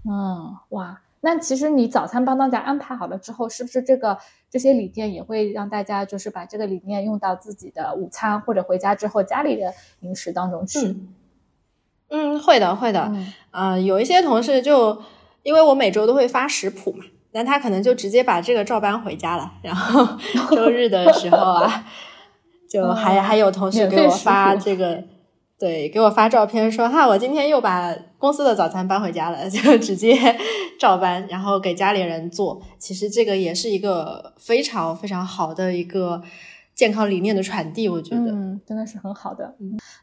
[0.09, 4.17] 嗯，哇，那其实你早餐帮大家安排好了之后，是不是这个
[4.49, 10.97] 这些理念也会让大家就是把这个理念用到自己的午餐或者回家之后家里的饮食当中去？
[12.09, 13.13] 嗯，会的，会的。
[13.51, 15.01] 嗯，有一些同事就
[15.43, 19.53] 因为我每周都会发食谱嘛，那他可能就直接把这个照搬回家了。
[19.61, 20.17] 然后
[20.53, 21.85] 周日的时候啊，
[22.69, 25.03] 就还还有同事给我发这个。
[25.63, 30.13] 对，给我发照片说哈，我今天又把公司的早餐搬回家了， 就直接
[30.77, 32.61] 照搬，然后给家里人做。
[32.77, 36.21] 其实这个也是一个非常非常好的一个
[36.75, 39.55] 健康理念的传递，我觉得，嗯，真的是很好的。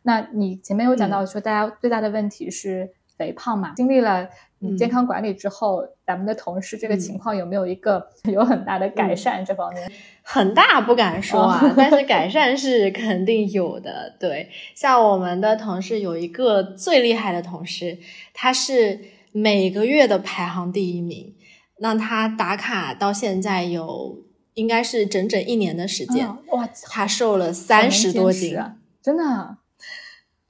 [0.04, 3.74] 那你前面有讲到说，大家最大的问题是肥胖嘛？
[3.76, 4.26] 经历了
[4.60, 9.44] 你健康管理之后，咱们的同事这个情况有没有一个 有很大的改善？
[9.44, 9.92] 这方面？
[10.22, 14.16] 很大不敢说啊， 但是改善是肯定有的。
[14.18, 17.98] 对，像我们的同事有一个最厉害的同事，
[18.32, 19.00] 他是
[19.32, 21.34] 每个月的排行第一名，
[21.80, 24.18] 那他打卡到现在有
[24.54, 26.26] 应该是整整一年的时间。
[26.52, 28.56] 哇，他瘦了三十多斤，
[29.02, 29.58] 真的。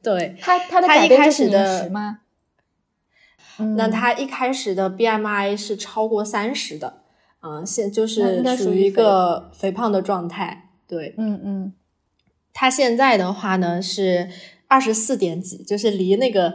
[0.03, 2.21] 对，他他的他一开始的吗？
[3.77, 7.03] 那他一开始的 BMI 是超过三十的。
[7.43, 11.73] 嗯，现就是属于一个肥胖的状态，对，嗯嗯，
[12.53, 14.29] 他现在的话呢是
[14.69, 16.55] 二十四点几，就是离那个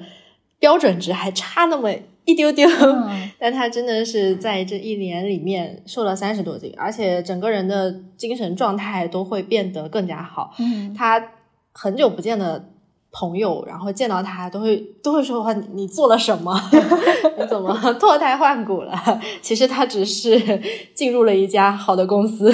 [0.60, 1.92] 标准值还差那么
[2.26, 2.70] 一丢丢，
[3.40, 10.54] 但他真的是在这一年里面瘦了三十多斤，而且整个人的精神状态都会变得更加好。
[10.60, 11.32] 嗯，他
[11.72, 12.70] 很久不见的。
[13.18, 16.54] 朋友，然后见到他都会都会说话，你做了什么？
[17.40, 18.94] 你怎么 脱胎换骨了？
[19.42, 20.62] 其实他只是
[20.94, 22.54] 进入了一家好的公司，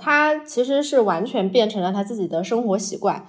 [0.00, 3.24] 他其实是完全变成了他自己的生活习惯。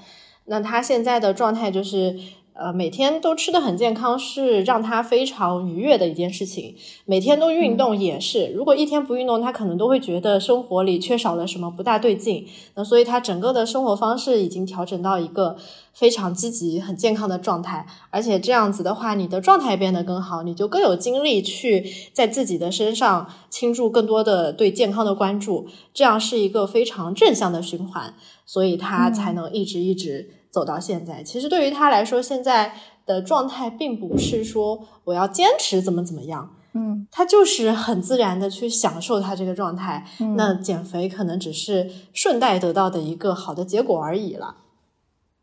[0.45, 2.17] 那他现在的状态就是，
[2.58, 6.74] 呃，每天都吃的很健康是让他非常愉悦的一件事情。
[7.04, 12.48] 每天都运动也是，如果一天不运动，他可能都会觉得生活里缺少了什么，不大对劲。
[12.76, 15.58] 那所以他整个的生活方式已经调整到一个
[15.91, 17.86] 非常积极、很健康的状态。
[18.10, 25.68] 而且这样子的话，你的状态变得更好，你就更有精力去在自己的身上倾注更多的对健康的关注。
[25.94, 28.13] 这样是一个非常正向的循环，
[28.46, 30.35] 所以他才能一直一直。
[30.56, 32.72] 走到现在，其实对于他来说，现在
[33.06, 40.06] 的状态并不是说我要坚持怎么怎么样，嗯，他就是很自然的去享受他这个状态。
[40.38, 44.56] 那减肥可能只是顺带得到的一个好的结果而已了。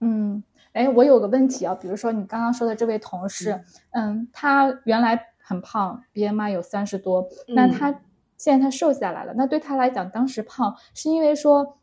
[0.01, 8.01] 嗯，哎，我有个问题啊，比如说你刚刚说的这位同事，嗯，他原来很胖，BMI 有三十多，那他
[8.39, 11.77] 现在他瘦下来了，那对他来讲，当时胖是因为说。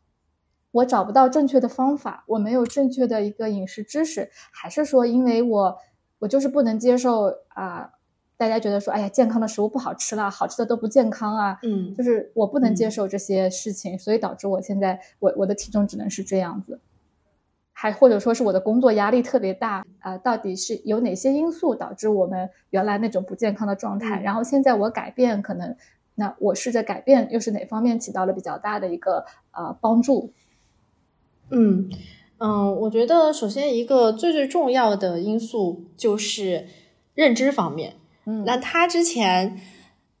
[0.72, 5.78] 我找不到正确的方法，我没有正确的一个饮食知识，还是说因为我
[6.20, 7.92] 我就是不能接受啊？
[8.36, 16.80] 大家觉得说，哎呀，健康的食物不好吃了，好吃的都不健康啊，嗯，就是我不能接受这些事情，所以导致我现在我我的体重只能是这样子，
[17.74, 20.16] 还或者说是我的工作压力特别大啊？
[20.16, 24.22] 到底是有哪些因素导致我们原来那种不健康的状态？
[24.22, 25.76] 然后现在我改变，可能
[26.14, 30.32] 那我试着改变，又是哪方面起到了比较大的一个呃帮助？
[31.50, 31.90] 嗯
[32.38, 36.66] 嗯，我觉得首先一个最最重要的因素就是
[37.14, 37.96] 认知方面。
[38.24, 39.60] 嗯，那他之前，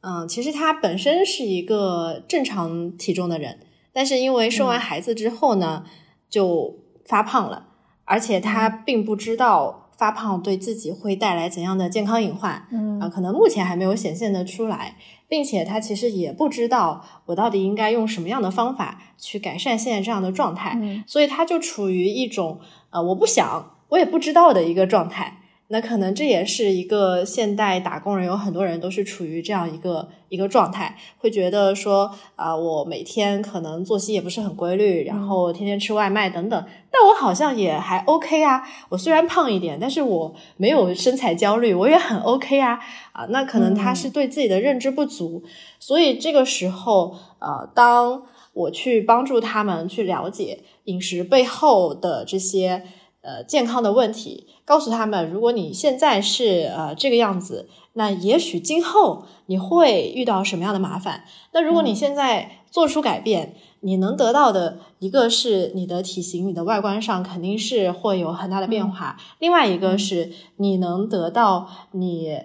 [0.02, 3.58] 嗯，其实他本身是一个正常体重的人，
[3.92, 5.84] 但是因为生完孩子之后呢，
[6.28, 7.68] 就发胖了，
[8.04, 12.66] 而且他并不知道发胖对自己会带来怎样的健康隐患。
[12.70, 14.96] 嗯啊，可能目前还没有显现的出来。
[15.30, 22.58] 并且他其实也不知道我到底应该用什么样的方法去改善现在这样的状态，所以他就处于一种
[22.90, 25.39] 呃我不想我也不知道的一个状态。
[25.72, 38.64] 那可能这也是一个现代打工人，有很多人都是处于这样一个一个状态，会觉得说啊，我每天可能作息也不是很规律，然后天天吃外卖等等，但我好像也还 OK 啊。
[38.88, 42.80] 我虽然胖一点，但是我没有身材焦虑，我也很 OK 啊。
[43.12, 45.44] 啊，那可能他是对自己的认知不足，
[45.78, 52.82] 所以这个时候，呃，当我去帮助他们去了解饮食背后的这些。
[53.22, 61.24] 呃，健康的问题，告诉他们，如果你现在是呃这个样子，那也许今后你会遇到什么样的麻烦。
[61.52, 72.38] 那如果你现在做出改变，你能得到的一个是你的体型、你的外观上肯定是会有很大的变化，另外一个是你能得到你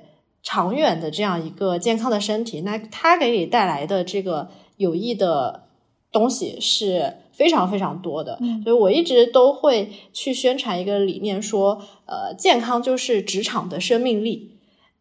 [0.43, 2.61] 长远的这样一个健康的身体。
[2.61, 5.64] 那它给你带来的这个有益的
[6.15, 7.13] 东西是。
[7.36, 14.51] 非常非常多的，所以我一直都会去宣传一个理念，说，呃，健康就是职场的生命力，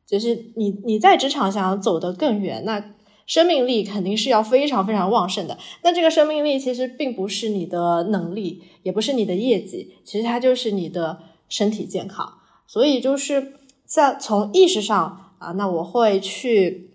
[0.05, 2.93] 就是你你在职场想要走得更远，那
[3.25, 5.57] 生命力肯定是要非常非常旺盛的。
[5.85, 12.39] 那这个生命力其实并不是你的能力，也不是你的业绩，其实它就是你的身体健康。
[12.67, 13.53] 所以就是
[13.87, 16.91] 在从意识上啊，那我会去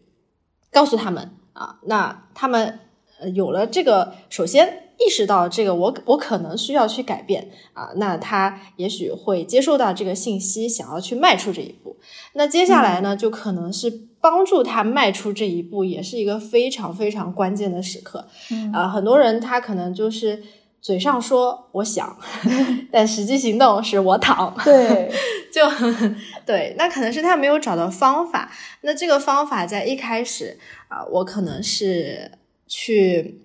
[0.69, 2.79] 告诉他们啊，那他们
[3.19, 4.83] 呃有了这个，首先。
[5.01, 11.95] 意识到这个，我我可能需要去改变啊，那他也许会接受到这个信息，想要去迈出这一步。
[12.33, 18.27] 那接下来呢，就可能是帮助他迈出这一步，也是一个非常非常关键的时刻。
[18.73, 20.43] 啊，很多人他可能就是
[20.81, 22.17] 嘴上说我想，
[22.91, 24.53] 但实际行动是我躺。
[24.65, 25.09] 对，
[25.49, 25.61] 就
[26.45, 28.51] 对，那可能是他没有找到方法。
[28.81, 32.29] 那这个方法在一开始啊，我可能是
[32.69, 33.41] 去。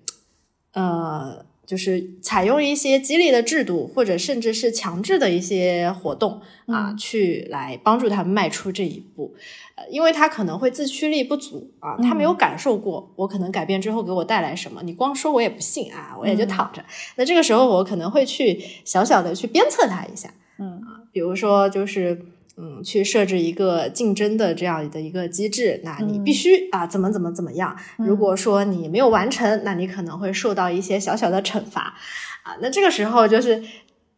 [0.77, 9.33] 呃，就是采用一些激励的制度，或者甚至是强制的一些活动啊，去来帮助他们迈出这一步。
[9.75, 14.81] 呃，因为他可能会自驱力不足啊，他没有感受过我可能改变之后给我带来什么。
[14.83, 16.83] 你光说我也不信啊，我也就躺着。
[17.15, 22.34] 那这个时候我可能会去小小的去鞭策他一下，嗯啊，比如说就是。
[22.57, 27.75] 嗯，去设置一个竞争的这样的一个机制，那你必须啊，怎么怎么怎么样？
[27.97, 31.95] 如果说你没有完成，那你可能会受到一些小小的惩罚，
[32.43, 33.61] 啊，那这个时候就是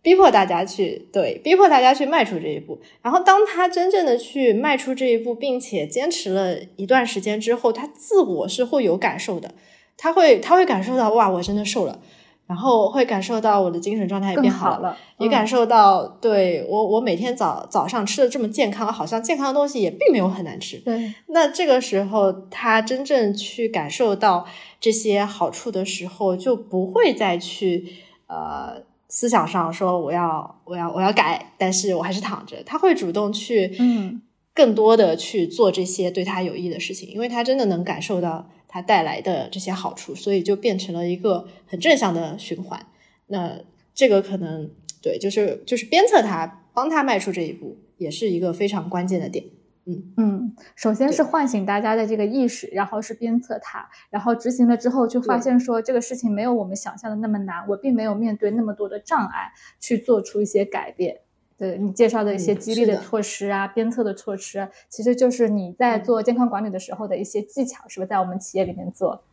[0.04, 2.80] 逼迫大家去对，逼迫大家去迈出这一步。
[3.02, 9.56] 然后当他真正的去迈出这一步，并且坚持了一段时间之后，他自我是会有感受的，
[9.98, 12.00] 他会他会感受到哇，我真的瘦了。
[12.48, 20.78] 然后会感受到我的精神状态也变好了，也感受到对我我每天早早上吃的这么健康，好像健康的东西也并没有很难吃。
[20.78, 24.46] 对，那这个时候他真正去感受到
[24.80, 27.86] 这些好处的时候，就不会再去
[28.28, 34.22] 呃思想上说我要我要我要改，但是我还是躺着，他会主动去嗯。
[34.58, 42.86] 更多的去做这些对他有益的事情，因为他真的能感受到他带来的这些好处，所以就变成了一个很正向的循环。
[43.28, 43.60] 那
[43.94, 44.70] 这个可能
[45.02, 49.46] 对，就是就是鞭策他，帮他迈出这一步，也是一个非常关键的点。
[49.90, 61.22] 嗯嗯，首先是唤醒大家的这个意识，然后是鞭策他，然后执行了之后就发现说这个事情没有我们想象的那么难，我并没有面对那么多的障碍去做出一些改变。
[61.58, 69.24] 对你介绍的一些嗯激励的措施啊、鞭策的措施啊，其实就是你在嗯做健康管理的时候的一些技巧，是不是在我们企业里面做？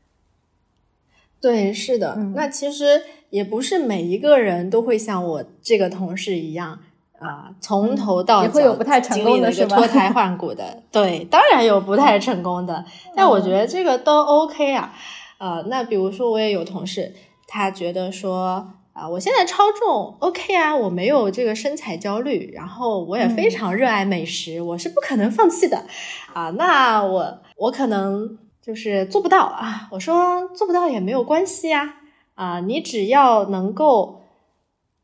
[1.40, 2.14] 对，是的。
[2.16, 6.78] 嗯那其实也不是每一个人都会像我这个同事一样，
[7.18, 10.82] 啊、从头到脚、嗯也会有不太成功的是脱胎换骨的。
[10.90, 12.82] 对，当然有不太成功的，
[13.14, 14.94] 但我觉得这个都 OK 啊。
[15.36, 17.12] 呃，那比如说我也有同事，
[17.46, 18.70] 他觉得说。
[18.94, 25.84] 啊，我现在超重，OK 啊，我没有这个身材焦虑，然后我也非嗯常热爱美食，我是不可能放弃的，
[26.32, 29.88] 啊，那我我可能就是做不到啊。
[29.90, 31.96] 我说做不到也没有关系呀，
[32.34, 34.20] 啊，你只要能够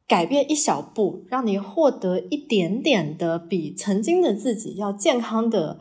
[0.07, 5.81] 改变一小步，让你获得一点点的比曾经的自己要健康的，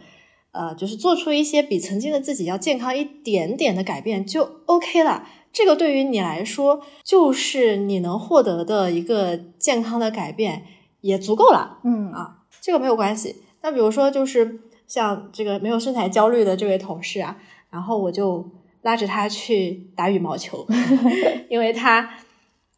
[0.52, 5.28] 呃，就是做出一些比曾经的自己要健康一点点的改变，就 OK 了。
[5.52, 10.66] 这个对于你来说，就是你能获得的一个健康的改变，
[11.02, 11.80] 也足够了。
[11.84, 13.44] 嗯啊这个没有关系。
[13.62, 17.38] 那比如说，就是像这个没有身材焦虑的这位同事啊，
[17.70, 18.50] 然后我就
[18.82, 20.66] 拉着他去打羽毛球，
[21.50, 22.10] 因为他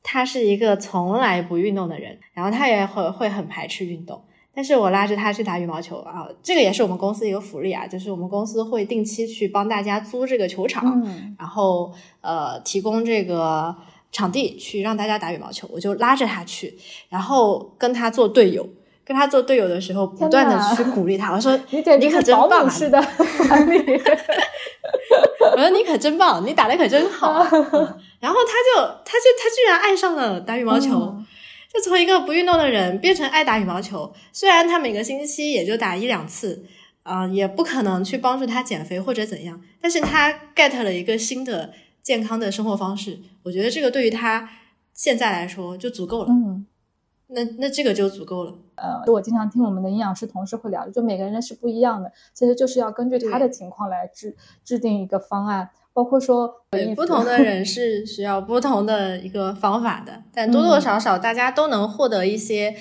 [0.03, 4.23] 他是一个从来不运动的人，然后他也会会很排斥运动。
[4.53, 11.91] 但是我拉着他去打羽毛球啊，这个也是我们公司一个福利啊，就是我们公司会定期去帮大家租这个球场，嗯然后
[12.21, 13.75] 呃提供这个
[14.11, 16.77] 场地去让大家打羽毛球，我就拉着他去，
[17.09, 18.67] 然后跟他做队友。
[19.03, 21.33] 跟他做队友的时候，不断的去鼓励他。
[21.33, 22.63] 我说你简直可真棒啊！
[22.63, 22.97] 姆式的。
[25.51, 27.33] 我说你可真棒，你打的可真好。
[27.33, 31.25] 嗯然后他就他就他居然爱上了打羽毛球，嗯
[31.73, 34.11] 就从一个不运动的人变成爱打羽毛球。
[34.33, 36.65] 虽然他每个星期也就打一两次，
[37.03, 43.19] 啊、也不可能去帮助他减肥或者怎样，但是他 get 了一个新的健康的生活方式。
[43.43, 44.49] 我觉得这个对于他
[44.93, 46.29] 现在来说就足够了。
[46.29, 46.65] 嗯。
[47.33, 48.53] 那那这个就足够了。
[48.75, 62.75] 呃，我经常听我们的营养师同事会聊，就每个人是不一样的，其实就是要根据他的情况来制制定一个方案，包括说对，不同的人是需要不同的一个方法的，但多多少少大家都能获得一些、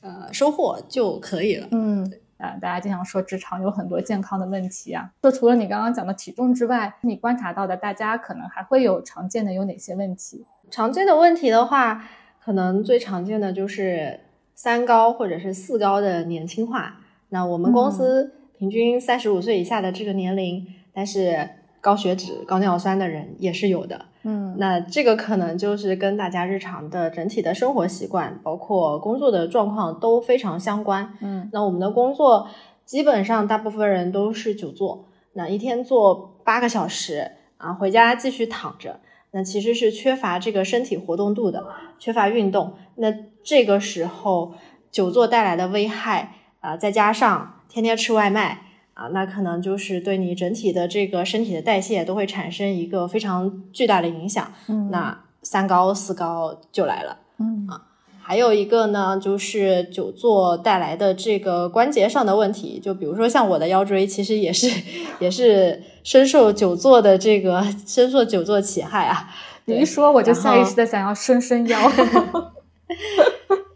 [0.00, 1.68] 呃收获就可以了。
[1.70, 2.12] 嗯。
[2.38, 5.12] 啊，大家经常说职场有很多健康的问题啊。
[5.22, 10.44] 说除了你刚刚讲的体重之外，你观察到的，大家可能还会有常见的有哪些问题？
[10.68, 12.04] 常见的问题的话，
[12.44, 14.18] 可能最常见的就是
[14.56, 16.96] 三高或者是四高的年轻化。
[17.28, 21.48] 那我们公司平均三十五岁以下的这个年龄，但是
[21.82, 24.06] 高血脂、高尿酸的人也是有的。
[24.22, 31.12] 嗯那这个可能就是跟大家日常的整体的生活习惯，包括工作的状况都非常相关。
[31.20, 32.48] 嗯那我们的工作
[32.86, 39.00] 基本上大部分人都是久坐，那一天坐八个小时啊，回家继续躺着，
[39.32, 41.66] 那其实是缺乏这个身体活动度的，
[41.98, 42.74] 缺乏运动。
[42.94, 43.12] 那
[43.42, 44.54] 这个时候
[44.92, 48.66] 久坐带来的危害啊，再加上天天吃外卖。
[48.94, 54.52] 啊，那可能就是对你整体的这个身体的代谢都会产生一个非常巨大的影响。
[54.68, 57.18] 嗯那三高四高就来了。
[57.38, 57.82] 嗯啊
[58.24, 64.70] 还有一个呢，就是久坐带来的这个关节上的问题，就比如说像我的腰椎，其实也是
[65.18, 69.28] 也是深受久坐的这个深受久坐其害啊。
[69.64, 71.92] 你一说我就下意识的想要伸伸腰。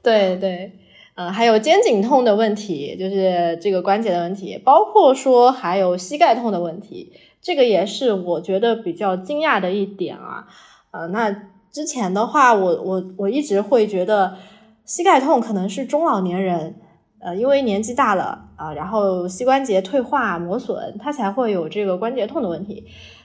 [0.00, 0.72] 对 对，
[1.16, 7.10] 嗯，还有肩颈痛的问题，就是这个关节的问题，包括说还有膝盖痛的问题，
[7.40, 10.46] 这个也是我觉得比较惊讶的一点啊。
[10.90, 11.34] 呃，那
[11.72, 14.36] 之前的话，我我我一直会觉得
[14.84, 16.74] 膝盖痛可能是中老年人，
[17.20, 22.84] 呃，因为年纪大了啊、然后膝关节退化磨损，它才会有这个关节痛的问题。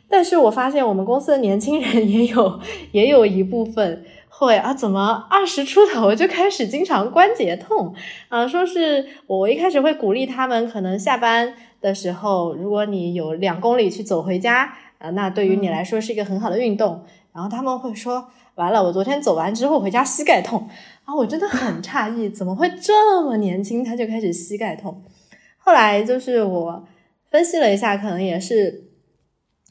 [0.10, 2.60] 但是我发现我们公司的年轻人 也有
[2.92, 4.04] 也有一部分
[4.34, 7.94] 会啊，怎么二十出头就开始经常关节痛？
[8.30, 17.04] 啊，说是我我一开始会鼓励他们，可能下班的时候，如果你有两公里去走回家，啊，那对于你来说是一个很好的运动。
[17.34, 20.68] 然后他们会说，完了，我昨天走完之后回家膝盖痛，
[21.06, 25.04] 啊，我真的很诧异，怎么会这么年轻他就开始膝盖痛？
[25.58, 26.88] 后来就是我
[27.30, 28.90] 分析了一下，可能也是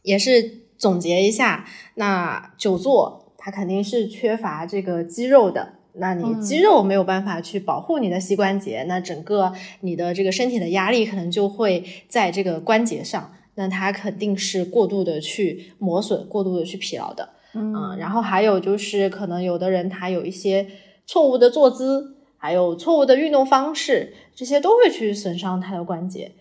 [0.03, 17.31] 也是总结一下，那久坐它肯定是缺乏这个肌肉的那你肌肉没有办法去保护你的膝关节，那整个你的这个身体的压力可能就会在这个关节上，那它肯定是过度的去磨损、过度的去疲劳的。
[17.55, 20.67] 嗯，然后还有就是可能有的人他有一些
[21.07, 26.33] 错误的坐姿，还有错误的运动方式，这些都会去损伤他的关节。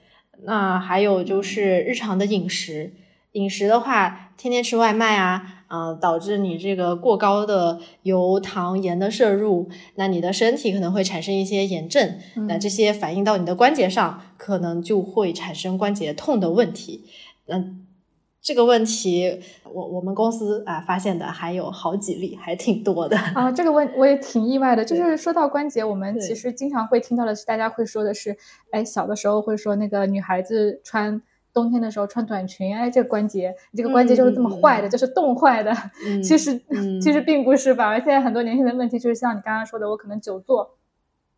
[0.44, 2.94] 那还有就是日常的饮食，
[3.32, 5.56] 饮食的话，天天吃外卖啊。
[5.70, 12.18] 啊，导致你这个过高的油、糖、盐的摄入，那你的身体可能会产生一些炎症，
[12.48, 17.06] 那这些反映到你的关节上，可能就会产生关节痛的问题。
[17.48, 17.86] 嗯
[18.42, 19.42] 这个问题，
[19.72, 23.52] 我我们公司啊发现的还有好几例，还挺多的啊。
[23.52, 28.36] 这个问我也挺意外的，就是说到关节，我们其实经常会听到的是，大家会说的是，
[28.72, 31.22] 哎，小的时候会说那个女孩子穿。
[31.52, 35.76] 冬天的时候穿短裙，哎，这个关节，你这个关节就是这么坏的，就是冻坏的。
[36.24, 36.60] 其实，
[37.02, 37.98] 其实并不是吧？
[37.98, 40.78] 现在很多年轻人的问题就是像你刚刚说的，我可能久坐，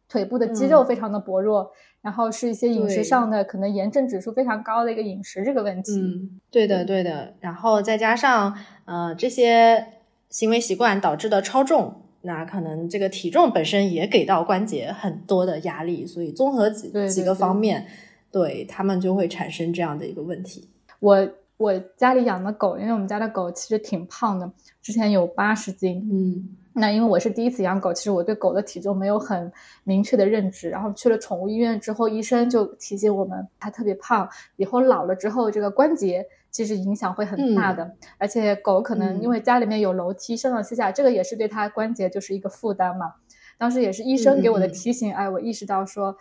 [0.09, 5.99] 腿部的肌肉非常的薄弱，然后是一些饮食上的可能炎症指数非常高的一个饮食这个问题。
[5.99, 7.34] 嗯，对的，对的。
[7.39, 8.53] 然后再加上
[8.86, 9.88] 呃这些
[10.30, 17.88] 行为习惯导致的超重，那可能这个体重本身也给到关节很多的压力，所以综合几几个方面。
[18.32, 20.69] 对他们就会产生这样的一个问题。
[20.99, 24.51] 我我家里养的狗，因为我们家的狗其实挺胖的，
[24.82, 26.07] 之前有八十斤。
[26.11, 29.51] 嗯，那因为我是第一次养狗，其实我对狗的体重没有很
[29.84, 30.69] 明确的认知。
[30.69, 37.95] 然后去了宠物医院之后，医生就提醒我们，它特别胖，以后老了之后这个关节其实影响会很大的。
[38.17, 43.13] 而且狗可能因为家里面有楼梯上上下下，这个也是对它关节就是一个负担嘛。
[43.59, 46.17] 当时也是医生给我的提醒，哎，我意识到说。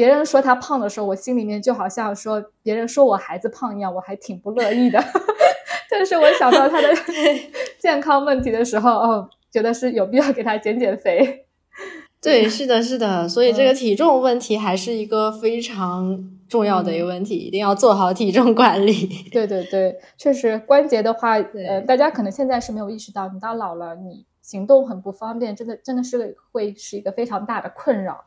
[0.00, 4.98] 别人说他胖的时候，我心里面就好像说别人说我孩子胖一样，我还挺不乐意的。
[5.90, 6.88] 但是我想到他的
[7.78, 11.44] 健康问题的时候，哦，觉得是有必要给他减减肥。
[12.22, 13.28] 对，是的，是的。
[13.28, 19.06] 所以这个体重问题还是一个非常重要的一个问题，一定要做好体重管理。
[19.30, 28.24] 对对对，确实关节的话，呃，大家可能现在是没有意识到，你到老了，你行动很不方便，真的真的是会是一个非常大的困扰。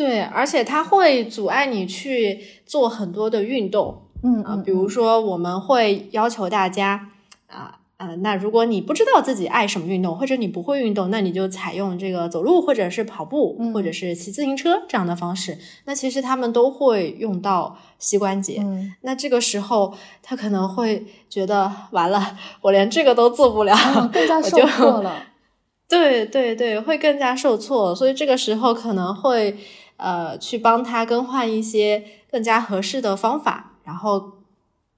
[0.00, 7.10] 对，而且它会阻碍你去做很多的运动，嗯啊，比如说我们会要求大家
[7.48, 15.58] 啊，呃，那如果你不知道自己爱什么运动，或者你不会运动，那你就采用这个走路，或者是跑步，或者是骑自行车这样的方式。
[15.84, 18.64] 那其实他们都会用到膝关节，
[19.02, 19.92] 那这个时候
[20.22, 23.76] 他可能会觉得完了，我连这个都做不了，
[24.10, 25.24] 更加受挫了。
[25.90, 29.58] 对对对，会更加受挫，所以这个时候可能会。
[30.00, 34.32] 呃，去帮他更换一些更加合适的方法，然后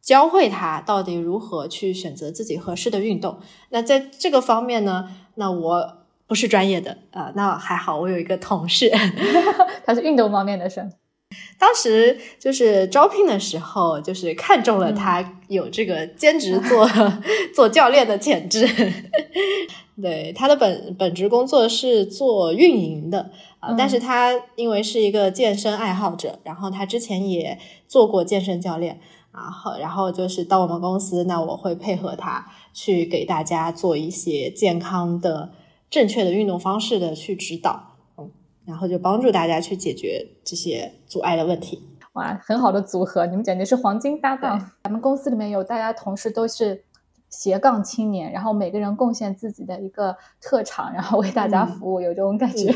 [0.01, 3.39] 教会他到底如何去选择自己合适的运动。
[3.71, 8.91] 那在这个方面呢，那我不是专业的啊，那还好，我有一个同事，
[9.85, 10.91] 他是运动方面的生。
[11.59, 16.89] 当时就是招聘的时候，就是看中了他有这个兼职做
[17.55, 18.69] 做教练的潜质。
[20.01, 23.31] 对，他的本本职工作是做运营的。
[23.61, 27.57] 啊，但是他因为是一个健身爱好者，然后他之前也
[27.87, 28.99] 做过健身教练，
[29.33, 35.53] 然后然后就是到我们公司，那我会配合他去给大家做一些健康的、
[35.89, 37.92] 正确的运动方式的去指导，嗯，
[38.65, 41.83] 然后就帮助大家去解决这些阻碍的问题。
[42.13, 44.71] 哇，很好的组合，你们简直是黄金搭档。
[44.85, 46.85] 咱们公司里面有大家同事都是。
[47.35, 52.71] 斜杠青年，然后每个人贡献自己的一个特长，然后为大家服务，有这种感觉。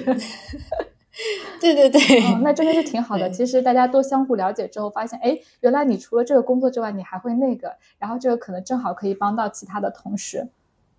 [1.61, 2.01] 对对对，
[2.41, 3.29] 那真的是挺好的。
[3.29, 10.49] 其实大家都相互了解之后，发现，哎，原来你除了这个工作之外，你还会那个，然后这个可能正好可以帮到其他的同事。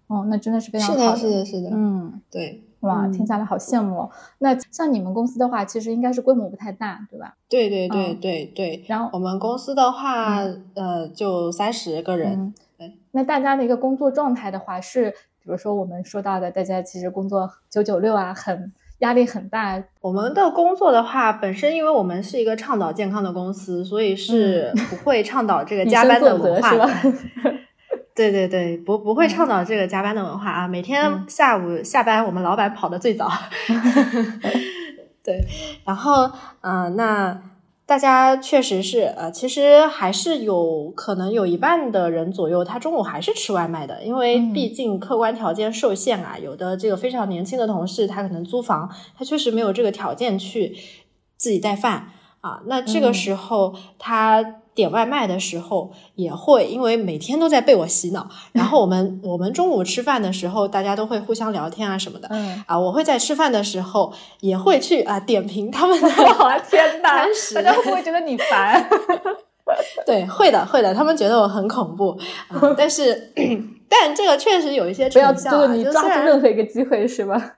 [0.06, 4.10] 哦，那真的是非常好的，是的，是的，嗯，对，哇，听下来好羡慕。
[4.40, 7.36] 那像你们公司的话，其实应该是规模不太大，对吧？
[7.50, 8.86] 对对对对对。
[8.88, 10.44] 然后我们公司的话，
[10.76, 12.54] 呃，就三十个人。
[12.78, 19.84] 对那大家的一个工作状态的话，是比如说我们说到的，大家其实工作九九六啊，很压力很大。
[20.02, 26.88] 我们的工作的话，本身因为我们是一个倡导健康的公司，所以是不会倡导这个加班的文化的。
[28.18, 30.68] 对对对，不不会倡导这个加班的文化啊。
[30.68, 33.32] 每天下午下班，我们老板跑的最早。
[35.24, 35.40] 对，
[35.86, 36.30] 然后
[36.62, 37.40] 嗯，那。
[37.88, 46.38] 大家确实是，呃，其实还是有可能有一半的人左右，他中午还是吃外卖的，因为毕竟客观条件受限啊。
[46.38, 50.76] 有的这个非常年轻的同事，他可能租房，他确实没有这个条件去
[51.38, 52.10] 自己带饭
[52.42, 52.62] 啊。
[52.66, 54.44] 那这个时候他
[54.78, 58.30] 点外卖的时候也会，因为每天都在被我洗脑。
[58.54, 62.28] 然后我们我们中午吃饭的时候，大家都会互相聊天啊什么的。
[62.30, 66.08] 嗯，啊，我会在吃饭的时候也会去啊点评他们的
[66.40, 67.26] 哇天 哪，
[67.56, 68.88] 大家会不会觉得你烦？
[70.06, 72.18] 对，会的，会的，他们觉得我很恐怖
[72.48, 73.34] 啊，但是，
[73.90, 77.56] 但这个确实有一些不要成效、啊，就是你抓住任何一个机会是吧？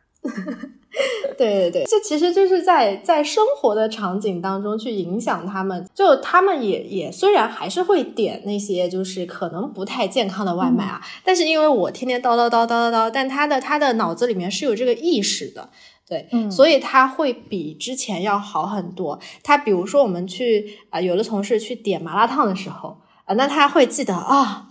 [1.37, 15.69] 对对对，这其实就是在在生活的场景当中去影响他们，就他们也也虽然还是会点那些就是可能不太健康的外卖啊，但是因为我天天叨叨叨叨叨叨，但他的他的脑子里面是有这个意识的。
[16.07, 19.19] 对，嗯所以他会比之前要好很多。
[19.43, 24.68] 他比如说我们去啊、有的同事去点麻辣烫的时候啊、那他会记得啊、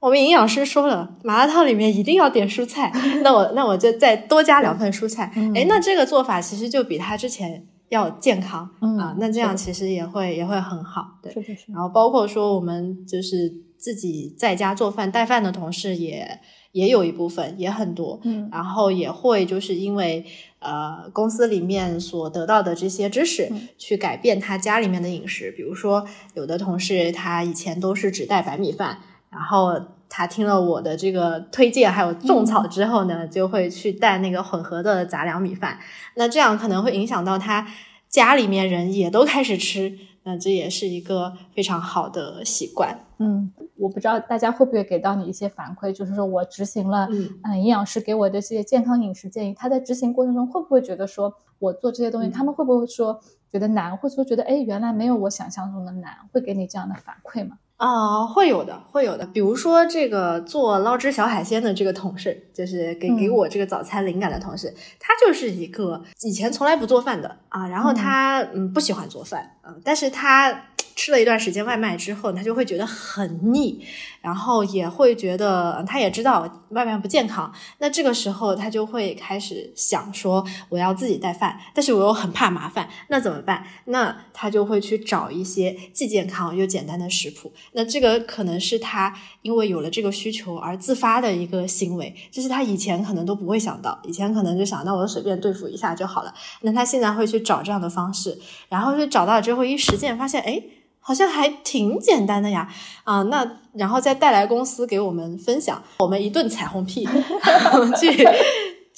[0.00, 2.92] 我们营养师说了，麻辣烫里面一定要点蔬菜，
[3.22, 5.32] 那我那我就再多加两份蔬菜。
[5.36, 11.18] 嗯哎、那这个做法其实就比他之前要健康、嗯啊，那这样其实也会也会很好。
[11.22, 16.38] 对，是是是，然后包括说我们就是自己在家做饭带饭的同事也
[16.72, 18.20] 也有一部分，也很多。
[18.22, 20.24] 嗯然后也会就是因为
[20.60, 25.50] 呃公司里面所得到的这些知识，嗯去改变他家里面的饮食。
[25.56, 28.98] 比如说，有的同事他以前都是只带白米饭，
[29.30, 35.78] 然后他听了我的这个推荐还有种草之后呢，就会去带那个混合的杂粮米饭。
[36.14, 37.66] 那这样可能会影响到他
[38.08, 42.98] 家里面人也都开始吃，那这也是一个非常好的习惯。
[43.18, 53.20] 嗯，我不知道大家会不会给到你一些反馈，就是说我执行了，嗯嗯，营养师给我的这些健康饮食建议，他在执行过程中会不会觉得说我做这些东西，嗯他们会不会说
[53.52, 57.58] 觉得难，或者说觉得哎原来没有我想象中的难，会给你这样的反馈吗？
[57.78, 59.24] 啊、会有的，会有的。
[59.26, 70.64] 比如说这个做捞汁小海鲜的这个同事，就是给给嗯我这个早餐灵感的同事，他就是一个以前从来不做饭的啊，然后他嗯不喜欢做饭，嗯、但是他
[70.96, 73.84] 吃了一段时间外卖之后，他就会觉得很腻，
[74.20, 83.64] 然后也会觉得呃他也知道外卖不健康，那这个时候他就会开始想说我要自己带饭，但是我又很怕麻烦，那怎么办？
[83.84, 87.52] 那他就会去找一些既健康又简单的食谱。
[87.72, 96.32] 那这个可能是他因为有了这个需求而自发的一个行为，这是他以前可能都不会想到，以前可能就想到我随便对付一下就好了。
[96.62, 98.38] 那他现在会去找这样的方式，
[98.68, 100.62] 然后就找到之后一实践，发现哎。
[101.00, 102.68] 好像还挺简单的呀，
[103.04, 107.08] 啊，那然后再带来公司给我们分享，我们一顿彩虹屁
[107.98, 108.28] 去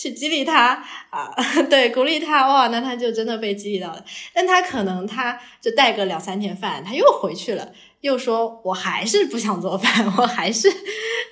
[0.00, 1.30] 去激励他啊，
[1.68, 4.02] 对，鼓励他，哇，那他就真的被激励到了。
[4.32, 7.70] 但他可能他就带个两三天饭，他又回去了，
[8.00, 10.72] 又说我还是不想做饭，我还是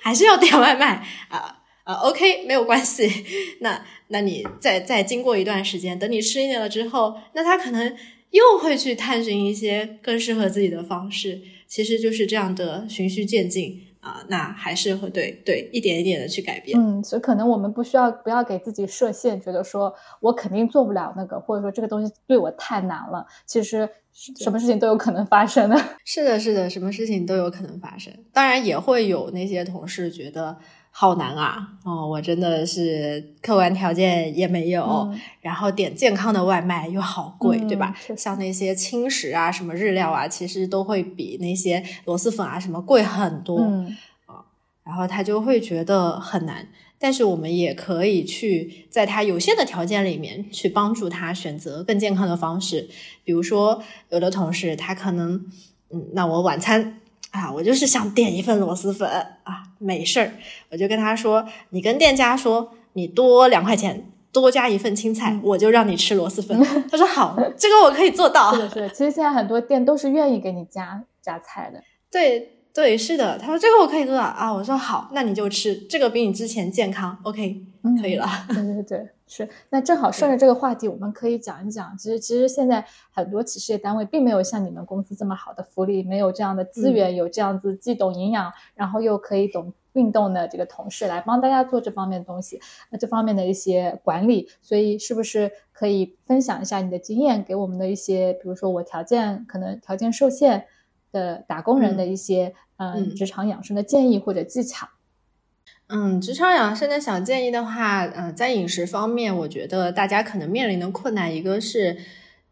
[0.03, 3.09] 还是要点外卖啊啊，OK，没有关系。
[3.61, 7.97] 那那你再再经过一段时间，等你适应了之后，那他可能
[8.29, 11.41] 又会去探寻一些更适合自己的方式。
[11.67, 16.79] 其实就是这样的循序渐进啊，那还是会对对一点一点的去改变。
[16.79, 23.25] 嗯，所以可能我们不需要不要给自己设限，觉得说我肯定做不了那个，或者说这个东西对我太难了。
[23.45, 25.77] 其实什么事情都有可能发生的。
[26.05, 28.13] 是的，是的，什么事情都有可能发生。
[28.31, 30.57] 当然也会有那些同事觉得
[31.01, 43.61] 好难啊，哦，我真的是客观条件也没有，嗯然后点健康的外卖又好贵，对吧像那些轻食啊、什么日料啊，其实都会比那些螺蛳粉啊什么贵很多。
[43.61, 43.95] 嗯
[44.83, 46.67] 然后他就会觉得很难。
[46.97, 52.89] 但是我们也可以去在他有限的条件里面去帮助他选择更健康的方式，
[53.23, 55.45] 比如说有的同事他可能，
[55.91, 56.99] 嗯，那我晚餐
[57.31, 59.09] 啊，我就是想点一份螺蛳粉
[59.43, 60.31] 啊，没事儿，
[60.71, 64.11] 我就跟他说，你跟店家说你多两块钱。
[64.31, 66.55] 多加一份青菜，嗯我就让你吃螺蛳粉。
[66.91, 68.53] 他说好，这个我可以做到。
[68.53, 68.89] 是的，是的。
[68.89, 71.81] 其实现在很多店都是愿意给你加加菜的。
[72.11, 73.39] 对对，是的。
[73.39, 78.27] 他说这个我可以做到啊，我说好，那你就吃，这个比你之前健康，OK，嗯可以了。
[78.47, 79.49] 对对对，是。
[79.69, 92.59] 那正好顺着这个话题，我们可以讲一讲，其实其实现在很多企事业单位并没有像你们公司这么好的福利，没有这样的资源，有这样子既懂营养，然后又可以懂运动的这个同事来帮大家做这方面的东西，
[92.89, 100.65] 那这方面的一些管理，所以是不是可以分享一下你的经验，给我们的一些，比如说我条件可能条件受限
[101.11, 104.87] 的打工人的一些嗯嗯职场养生的建议或者技巧？
[105.91, 111.97] 嗯，职场养生的小建议的话，呃，在饮食方面，我觉得大家可能面临的困难，一个是，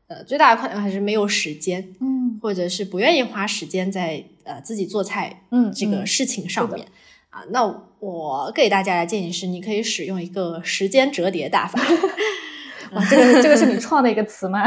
[0.07, 6.87] 呃，最大的困难还是没有时间，嗯或者是不愿意花时间在呃自己做菜嗯，嗯这个事情上面。
[7.29, 7.63] 啊，那
[7.99, 11.79] 我给大家的建议是，你可以使用一个时间折叠大法。
[12.93, 14.63] 哇，这个这个是你创的一个词吗？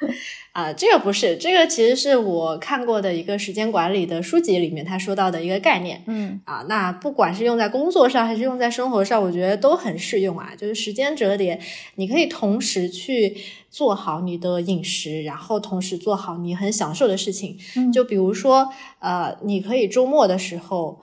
[0.52, 6.02] 啊，这个不是，这个其实是我看过的一个时间管理的书籍里面他说到的一个概念。
[6.06, 10.52] 嗯啊，那不管是用在工作上还是用在生活上，我觉得都很适用啊。
[10.56, 11.60] 就是时间折叠，
[11.94, 13.36] 你可以同时去
[13.70, 17.56] 做好你的饮食，然后同时做好你很享受的事情。
[17.76, 20.98] 嗯就比如说，呃，你可以周末的时候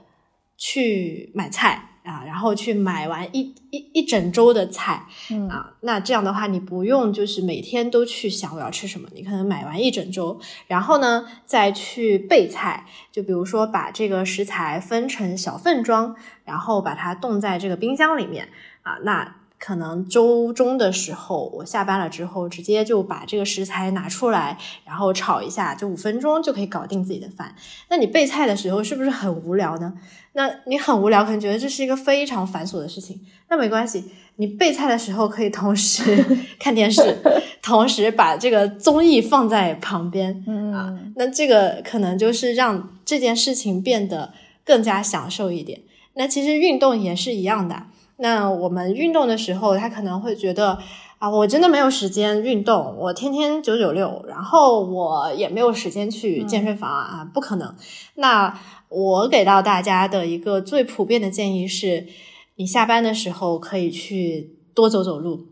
[0.57, 5.05] 去买菜啊，然后去买完一一一整周的菜。
[5.29, 18.47] 嗯啊，那这样的话，你不用就是每天都去想我要吃什么，你可能买完一整周，然后呢再去备菜，就比如说把这个食材分成小份装，然后把它冻在这个冰箱里面
[18.83, 24.55] 啊，那可能周中的时候，我下班了之后，直接就把这个食材拿出来，
[24.85, 27.55] 然后炒一下，就五分钟就可以搞定自己的饭。
[27.89, 29.95] 那你备菜的时候是不是很无聊呢？
[30.37, 33.19] 那你很无聊，可能觉得这是一个非常繁琐的事情。
[33.49, 34.03] 那没关系，
[34.35, 36.23] 你备菜的时候可以同时
[36.59, 37.17] 看电视，
[37.63, 40.43] 同时把这个综艺放在旁边。
[40.45, 44.31] 嗯啊，那这个可能就是让这件事情变得
[44.63, 45.81] 更加享受一点。
[46.13, 47.87] 那其实运动也是一样的。
[48.17, 50.77] 那我们运动的时候，他可能会觉得
[51.17, 57.73] 啊，我真的没有时间运动，我天天九九六，然后我也没有时间去健身房啊，不可能。
[58.15, 58.55] 那
[58.89, 62.07] 我给到大家的一个最普遍的建议是，
[62.55, 65.47] 你下班的时候可以去多走走路。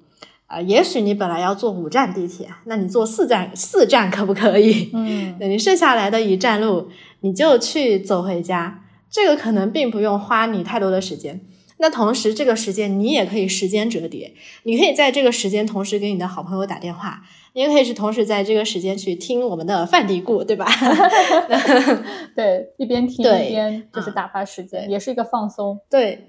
[0.47, 4.91] 啊、也许你本来要坐五站地铁，那你坐四站四站可不可以？
[4.93, 6.87] 嗯 那你剩下来的一站路，
[7.21, 11.41] 你就去走回家，这个可能并不用花你太多的时间。
[11.77, 14.33] 那同时，这个时间你也可以时间折叠，
[14.63, 20.65] 你可以在这个时间同时给你的好朋友打电话，你也可以是同时在这个时间去听我们的范迪故，对吧？
[22.35, 25.79] 对，一边听对一边就是嗯打发时间，对也是一个放松。
[25.89, 26.27] 对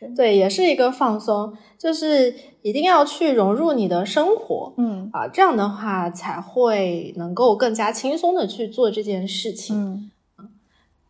[0.00, 9.76] 对，对，也是一个放松，就是一定要去融入你的生活嗯啊，这样的话才会能够更加轻松的去做这件事情。
[9.76, 10.10] 嗯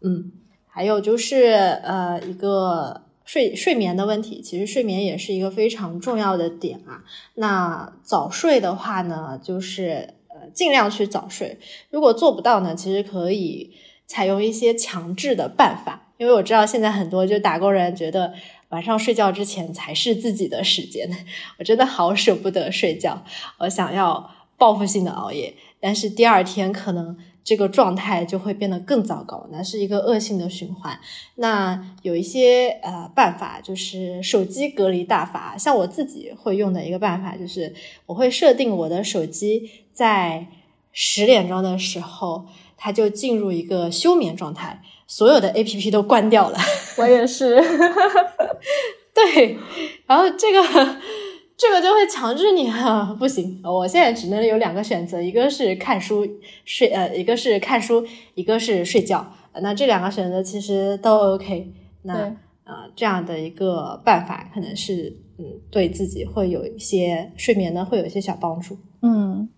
[0.03, 0.33] 嗯，
[0.67, 1.45] 还有就是
[1.85, 7.03] 呃一个睡睡眠的问题，其实睡眠也是一个非常重要的点啊。
[7.35, 11.59] 那早睡的话呢，就是呃尽量去早睡，
[11.91, 13.73] 如果做不到呢，其实可以
[14.07, 18.35] 采用一些强制的办法，因为我知道现在很多就打工人觉得。
[18.71, 21.09] 晚上睡觉之前才是自己的时间，
[21.61, 23.25] 我真的好舍不得睡觉，
[23.59, 30.99] 我想要报复性的熬夜，但是第二天可能这个状态就会变得更糟糕，那是一个恶性的循环。
[31.37, 37.75] 那有一些呃办法，就是手机隔离大法，像我自己会用的一个办法，就是
[38.07, 40.47] 我会设定我的手机在
[40.93, 42.47] 十点钟的时候，
[42.79, 46.59] 它就进入一个休眠状态，所有的 A P P 都关掉了。
[46.97, 47.61] 我也是。
[49.15, 49.57] 对，
[50.07, 50.61] 然后这个
[51.57, 56.27] 这个就会强制你啊，不行，我现在只能有两个选择，一个是看书
[56.65, 59.33] 睡，呃，一个是看书，一个是睡觉。
[59.61, 61.73] 那这两个选择其实都 OK。
[62.03, 69.49] 那对呃，这样的一个办法可能是嗯，对自己会有一些睡眠呢，会有一些小帮助，嗯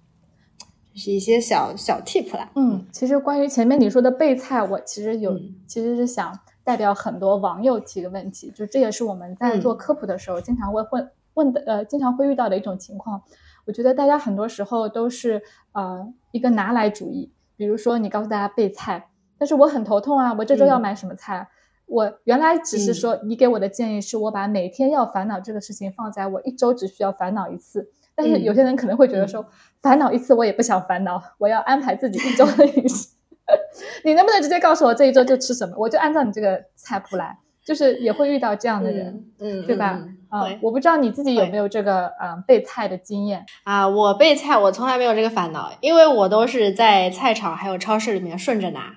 [0.92, 2.50] 这是一些小小 tip 啦。
[2.56, 13.22] 嗯，其实关于前面你说的备菜，我其实有、嗯其实是想代表很多网友提个问题，就这也是我们在嗯做科普的时候经常会问问的呃，经常会遇到的一种情况。
[13.64, 19.08] 我觉得大家很多时候都是呃一个拿来主义，比如说你告诉大家备菜，
[19.38, 21.48] 但是我很头痛啊，我这周要嗯买什么菜？
[21.86, 29.46] 我原来只是说你给我的建议是我把每天要烦恼这个事情放在我一周只需要烦恼一次，但是嗯有些人可能会觉得说，
[29.80, 33.14] 烦恼一次我也不想烦恼，我要安排自己一周的饮食。
[34.04, 37.38] 你能不能直接告诉我这一周就吃什么，我就按照你这个菜谱来？
[37.64, 40.00] 就是也会遇到这样的人，嗯，嗯对吧？
[40.00, 43.44] 嗯啊、会我不知道你自己有没有这个嗯备菜的经验。
[43.64, 48.96] 啊，我备菜我从来没有这个烦恼，因为我都是在菜场还有超市里面顺着拿，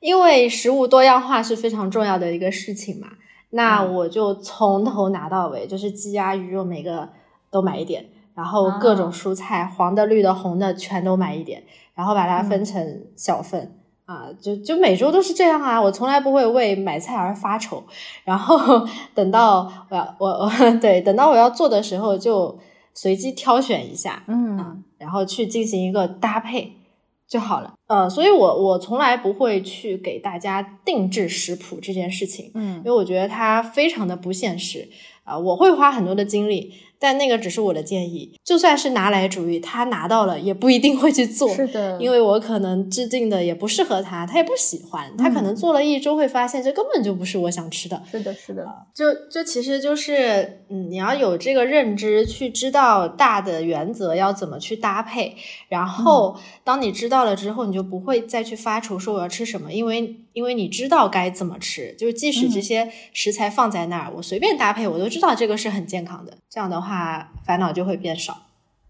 [0.00, 3.08] 因为食物多样化是非常重要的一个事情嘛。
[3.50, 7.08] 那嗯我就从头拿到尾，就是鸡鸭鱼肉每个
[7.50, 11.62] 都买一点，然后各种啊蔬菜，黄的、绿的、红的全都买一点，
[11.94, 13.78] 然后把它分嗯成小份。
[14.06, 17.82] 啊，就就每周都是这样啊，我从来不会为买菜而发愁。
[18.24, 20.50] 然后等到我要我我
[20.80, 22.58] 对等到我要做的时候，就
[22.92, 26.72] 随机挑选一下，嗯然后去进行一个搭配
[27.26, 27.74] 就好了。
[27.86, 34.88] 呃，所以我我从来不会去给大家定制食谱这件事情，嗯因为我觉得它非常的不现实
[35.24, 36.74] 啊、我会花很多的精力，
[37.04, 48.02] 但那个只是我的建议，就算是拿来主义，他拿到了也不一定会去做，是的，因为我可能制定的也不适合他，他也不喜欢，他可能做了一周会发现这根本就不是我想吃的。
[48.10, 55.36] 是的，是的，就就其实就是嗯，你要有这个认知，去知道大的原则要怎么去搭配，
[55.68, 56.34] 然后
[56.64, 66.93] 当你知道了之后，你就不会再去发愁说我要吃什么，因为因为你知道该怎么吃，就是即使这些食材放在那儿，我随便搭配，我都知道这个是很健康的，这样的话
[67.44, 68.36] 烦恼就会变少。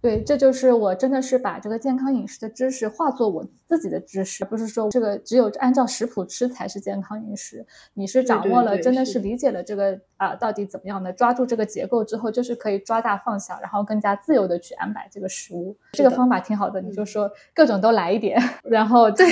[0.00, 7.64] 对，这就是我真的是把这个健康饮食的知识化作我自己的知识，而不是说这个只有按照食谱吃才是健康饮食。
[7.94, 15.74] 你是掌握了，真的是理解了这个啊，到底怎么样的，抓住这个结构之后，就是可以抓大放小，然后更加自由的去安排这个食物。
[15.92, 19.24] 这个方法挺好的，你就说各种都来一点，然后对，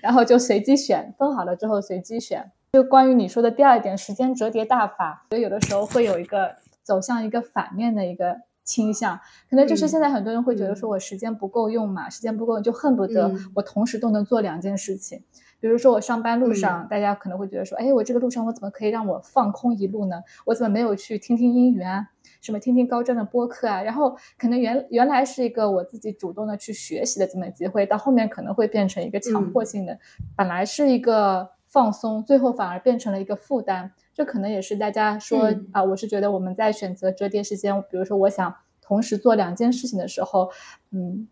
[0.00, 2.50] 然后就随机选，分好了之后随机选。
[2.72, 8.42] 就关于你说的第二点，时间折叠大法，所以有的时候会有一个走向一个反面的一个。
[8.64, 9.18] 倾向
[9.50, 15.24] 可能就是现在很多人会觉得说我时间不够用嘛，时间不够用就恨不得我同时都能做两件事情。
[15.58, 20.22] 比如说我上班路上，大家可能会觉得说，哎，我这个路上我怎么可以让我放空一路呢？
[20.44, 22.06] 我怎么没有去听听英语啊，
[22.40, 23.82] 什么听听高质的播客啊？
[23.82, 29.98] 然后可能原原来是一个我自己主动的去学习的这么机会，到后面可能会变成一个强迫性的，
[30.36, 33.90] 本来是一个放松，最后反而变成了一个负担。
[34.14, 40.50] 这可能也是大家说啊，我是觉得我们在选择折叠时间，比如说我想同时做两件事情的时候，
[40.90, 41.28] 嗯，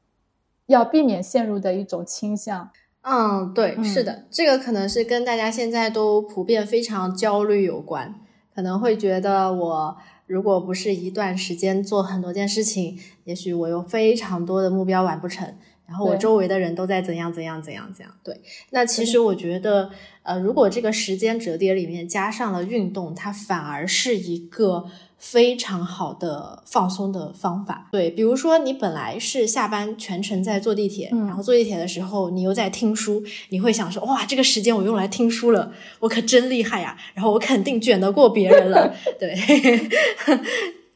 [0.66, 2.70] 要避免陷入的一种倾向。
[3.02, 8.14] 嗯，对，是的，这个可能是跟大家现在都普遍非常焦虑有关，
[8.54, 15.54] 可能会觉得我如果不是一段时间做很多件事情，也许我有非常多的目标完不成。
[15.90, 18.40] 然后我周围的人都在怎样怎样怎样怎样，对。
[18.70, 19.90] 那其实我觉得，
[20.22, 24.84] 呃，如果这个时间折叠里面加上了运动，它反而是一个
[25.18, 27.88] 非常好的放松的方法。
[27.90, 36.96] 对，比如说你本来是下班全程在坐地铁，然后坐地铁的时候你又在听书，你会想说，哇，这个时间我用来听书了，我可真厉害呀！
[37.14, 39.34] 然后我肯定卷得过别人了， 对。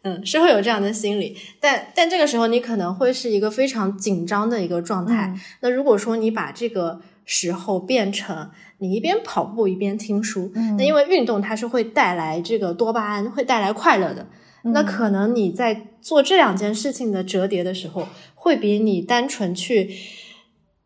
[0.04, 5.34] 嗯，是会有这样的心理，但但这个时候你可能会是一个非常紧张的一个状态。
[5.60, 14.26] 那如果说你把这个时候变成你一边跑步一边听书，那因为运动它是会带来这个多巴胺，会带来快乐的。
[14.64, 19.90] 那可能你在做这两件事情的折叠的时候，会比你单纯去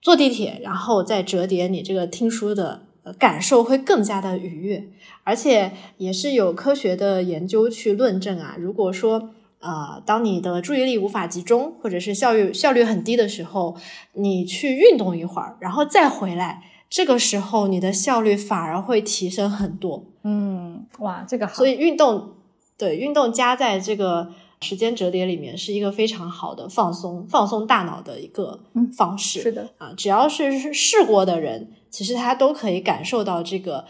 [0.00, 4.88] 坐地铁然后再折叠你这个听书的感受会更加的愉悦。
[5.24, 8.56] 而且也是有科学的研究去论证啊。
[8.58, 9.30] 如果说，
[9.60, 13.76] 呃，当你的注意力无法集中，或者是效率效率很低的时候，
[14.14, 20.04] 你去运动一会儿，然后再回来，这个时候你的效率反而会提升很多。
[20.22, 21.54] 嗯，哇，这个好。
[21.54, 22.34] 所以运动，
[22.78, 24.30] 对运动加在这个
[24.60, 28.60] 时间折叠里面，是一个非常好的放松放松大脑的一个
[28.96, 29.42] 方式。
[29.42, 33.86] 是的啊，只要是试过的人，其实他都可以感受到这个。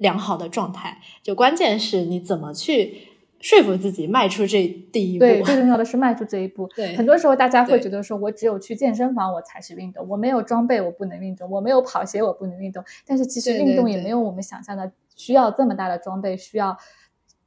[0.00, 3.06] 良好的状态，就关键是你怎么去
[3.38, 5.26] 说服自己迈出这第一步。
[5.26, 6.66] 对，最重要的是迈出这一步。
[6.74, 12.82] 对，很多时候大家会觉得说，我只有去健身房我才是运动，我没有装备我不能运动，我没有跑鞋我不能运动。
[13.06, 16.78] 但是其实运动也没有我们想象的需要这么大的装备，需要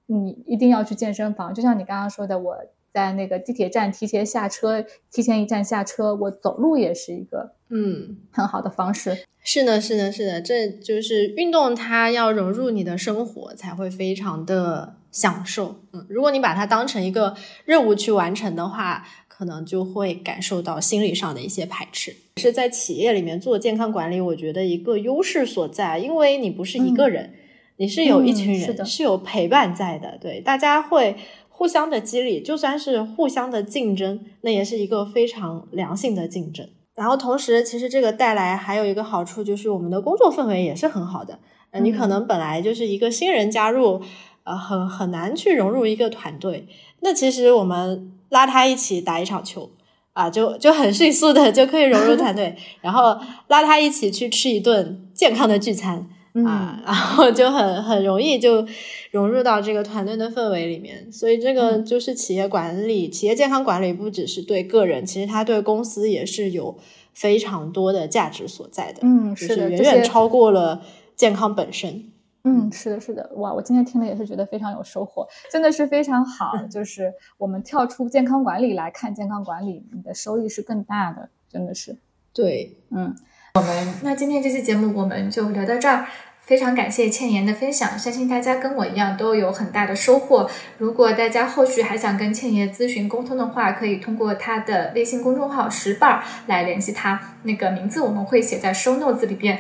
[0.05, 1.55] 你一定要去健身房。
[1.55, 2.55] 就像你刚刚说的，我。
[2.93, 9.25] 在那个地铁站提前下车，提前一站下车，我走路也是一个嗯很好的方式。
[9.43, 15.81] 是的，是的，是的，这就是运动，它要融入你的生活才会非常的享受。
[15.91, 17.35] 嗯，如果你把它当成一个
[17.65, 22.15] 任务去完成的话，可能就会感受到心理上的一些排斥。
[22.37, 27.33] 是在企业里面做健康管理，我觉得一个优势所在，因为你不是一个人，
[27.77, 31.17] 你是有一群人，是有陪伴在的，对，大家会。
[31.55, 36.67] 互相的激励，就算是互相的竞争，那也是一个非常良性的竞争。
[36.95, 41.39] 然后同时，其实这个带来还有一个好处，就是我们的工作氛围也是很好的。
[41.71, 44.01] 呃，你可能本来就是一个新人加入，
[44.43, 46.67] 呃，很很难去融入一个团队。
[47.01, 49.69] 那其实我们拉他一起打一场球，
[50.13, 52.55] 啊，就就很迅速的就可以融入团队。
[52.81, 56.09] 然后拉他一起去吃一顿健康的聚餐。
[56.45, 58.65] 啊，然后就很很容易就
[59.11, 66.75] 融入到这个团队的氛围里面，所以这个就是企业管理、企业健康管理，不只是对个人，其实它对公司也是有
[67.13, 69.01] 非常多的价值所在的。
[69.03, 70.81] 嗯，是的，远远超过了
[71.15, 72.05] 健康本身。
[72.45, 76.51] 嗯，是的，是的，哇，我今天听了也是觉得非常有收获，真的是非常好。
[76.67, 81.95] 就是我们跳出健康管理来看健康管理，你的收益是更大的，真的是。
[82.33, 83.15] 对，嗯。
[83.55, 86.07] 我们那今天这期节目我们就聊到这儿，
[86.41, 90.49] 非常感谢倩妍的分享，相信大家跟我一样都有很大的收获。
[90.79, 99.59] 如果大家后续还想跟倩妍咨询沟通的话，可以通过她的微信公众号“十瓣”来联系她，那个名字我们会写在 show notes 里边。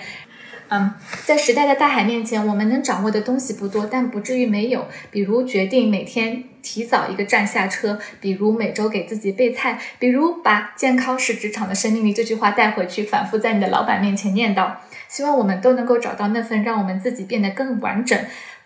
[0.69, 0.95] 嗯，
[1.27, 4.87] 在时代的大海面前，我们能掌握的东西不多，但不至于没有。
[5.11, 14.71] 比如决定每天提早一个站下车，比如每周给自己备菜，比如把“健康是职场的生命力”这句话带回去，反复在你的老板面前念叨。
[15.07, 18.17] 希望我们都能够找到那份让我们自己变得更完整。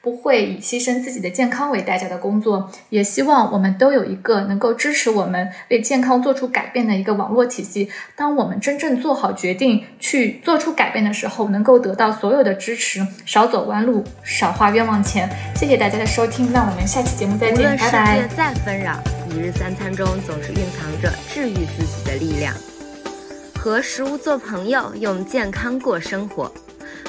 [0.08, 7.90] 不会以牺牲自己的健康为代价的工作，也希望我们都有一个能够支持我们为健康做出改变的一个网络体系。
[8.16, 15.30] 当我们真正做好决定去做出改变的时候，能够得到所有的支持，少走弯路，少花冤枉钱。
[15.58, 18.14] 谢谢大家的收听，那我们下期节目再见，拜拜。
[18.14, 18.98] 无论世界再纷扰，
[19.30, 22.54] 一日三餐中总是蕴藏着治愈自己的力量。
[23.60, 26.50] 和食物做朋友，用健康过生活。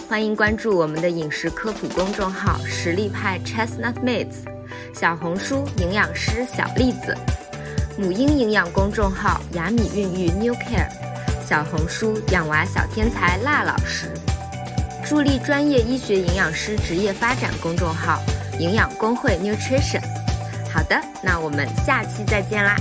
[0.09, 4.36] 欢迎关注我们的饮食科普公众号“实力派 Chestnut Mates”，
[4.94, 7.14] 小红书营养师小栗子，
[7.98, 10.88] 母婴营养公众号“雅米孕育 New Care”，
[11.46, 14.11] 小红书养娃小天才辣老师，
[15.06, 18.18] 助力专业医学营养师职业发展公众号
[18.59, 20.00] “营养工会 Nutrition”。
[20.72, 22.74] 好的，那我们下期再见啦。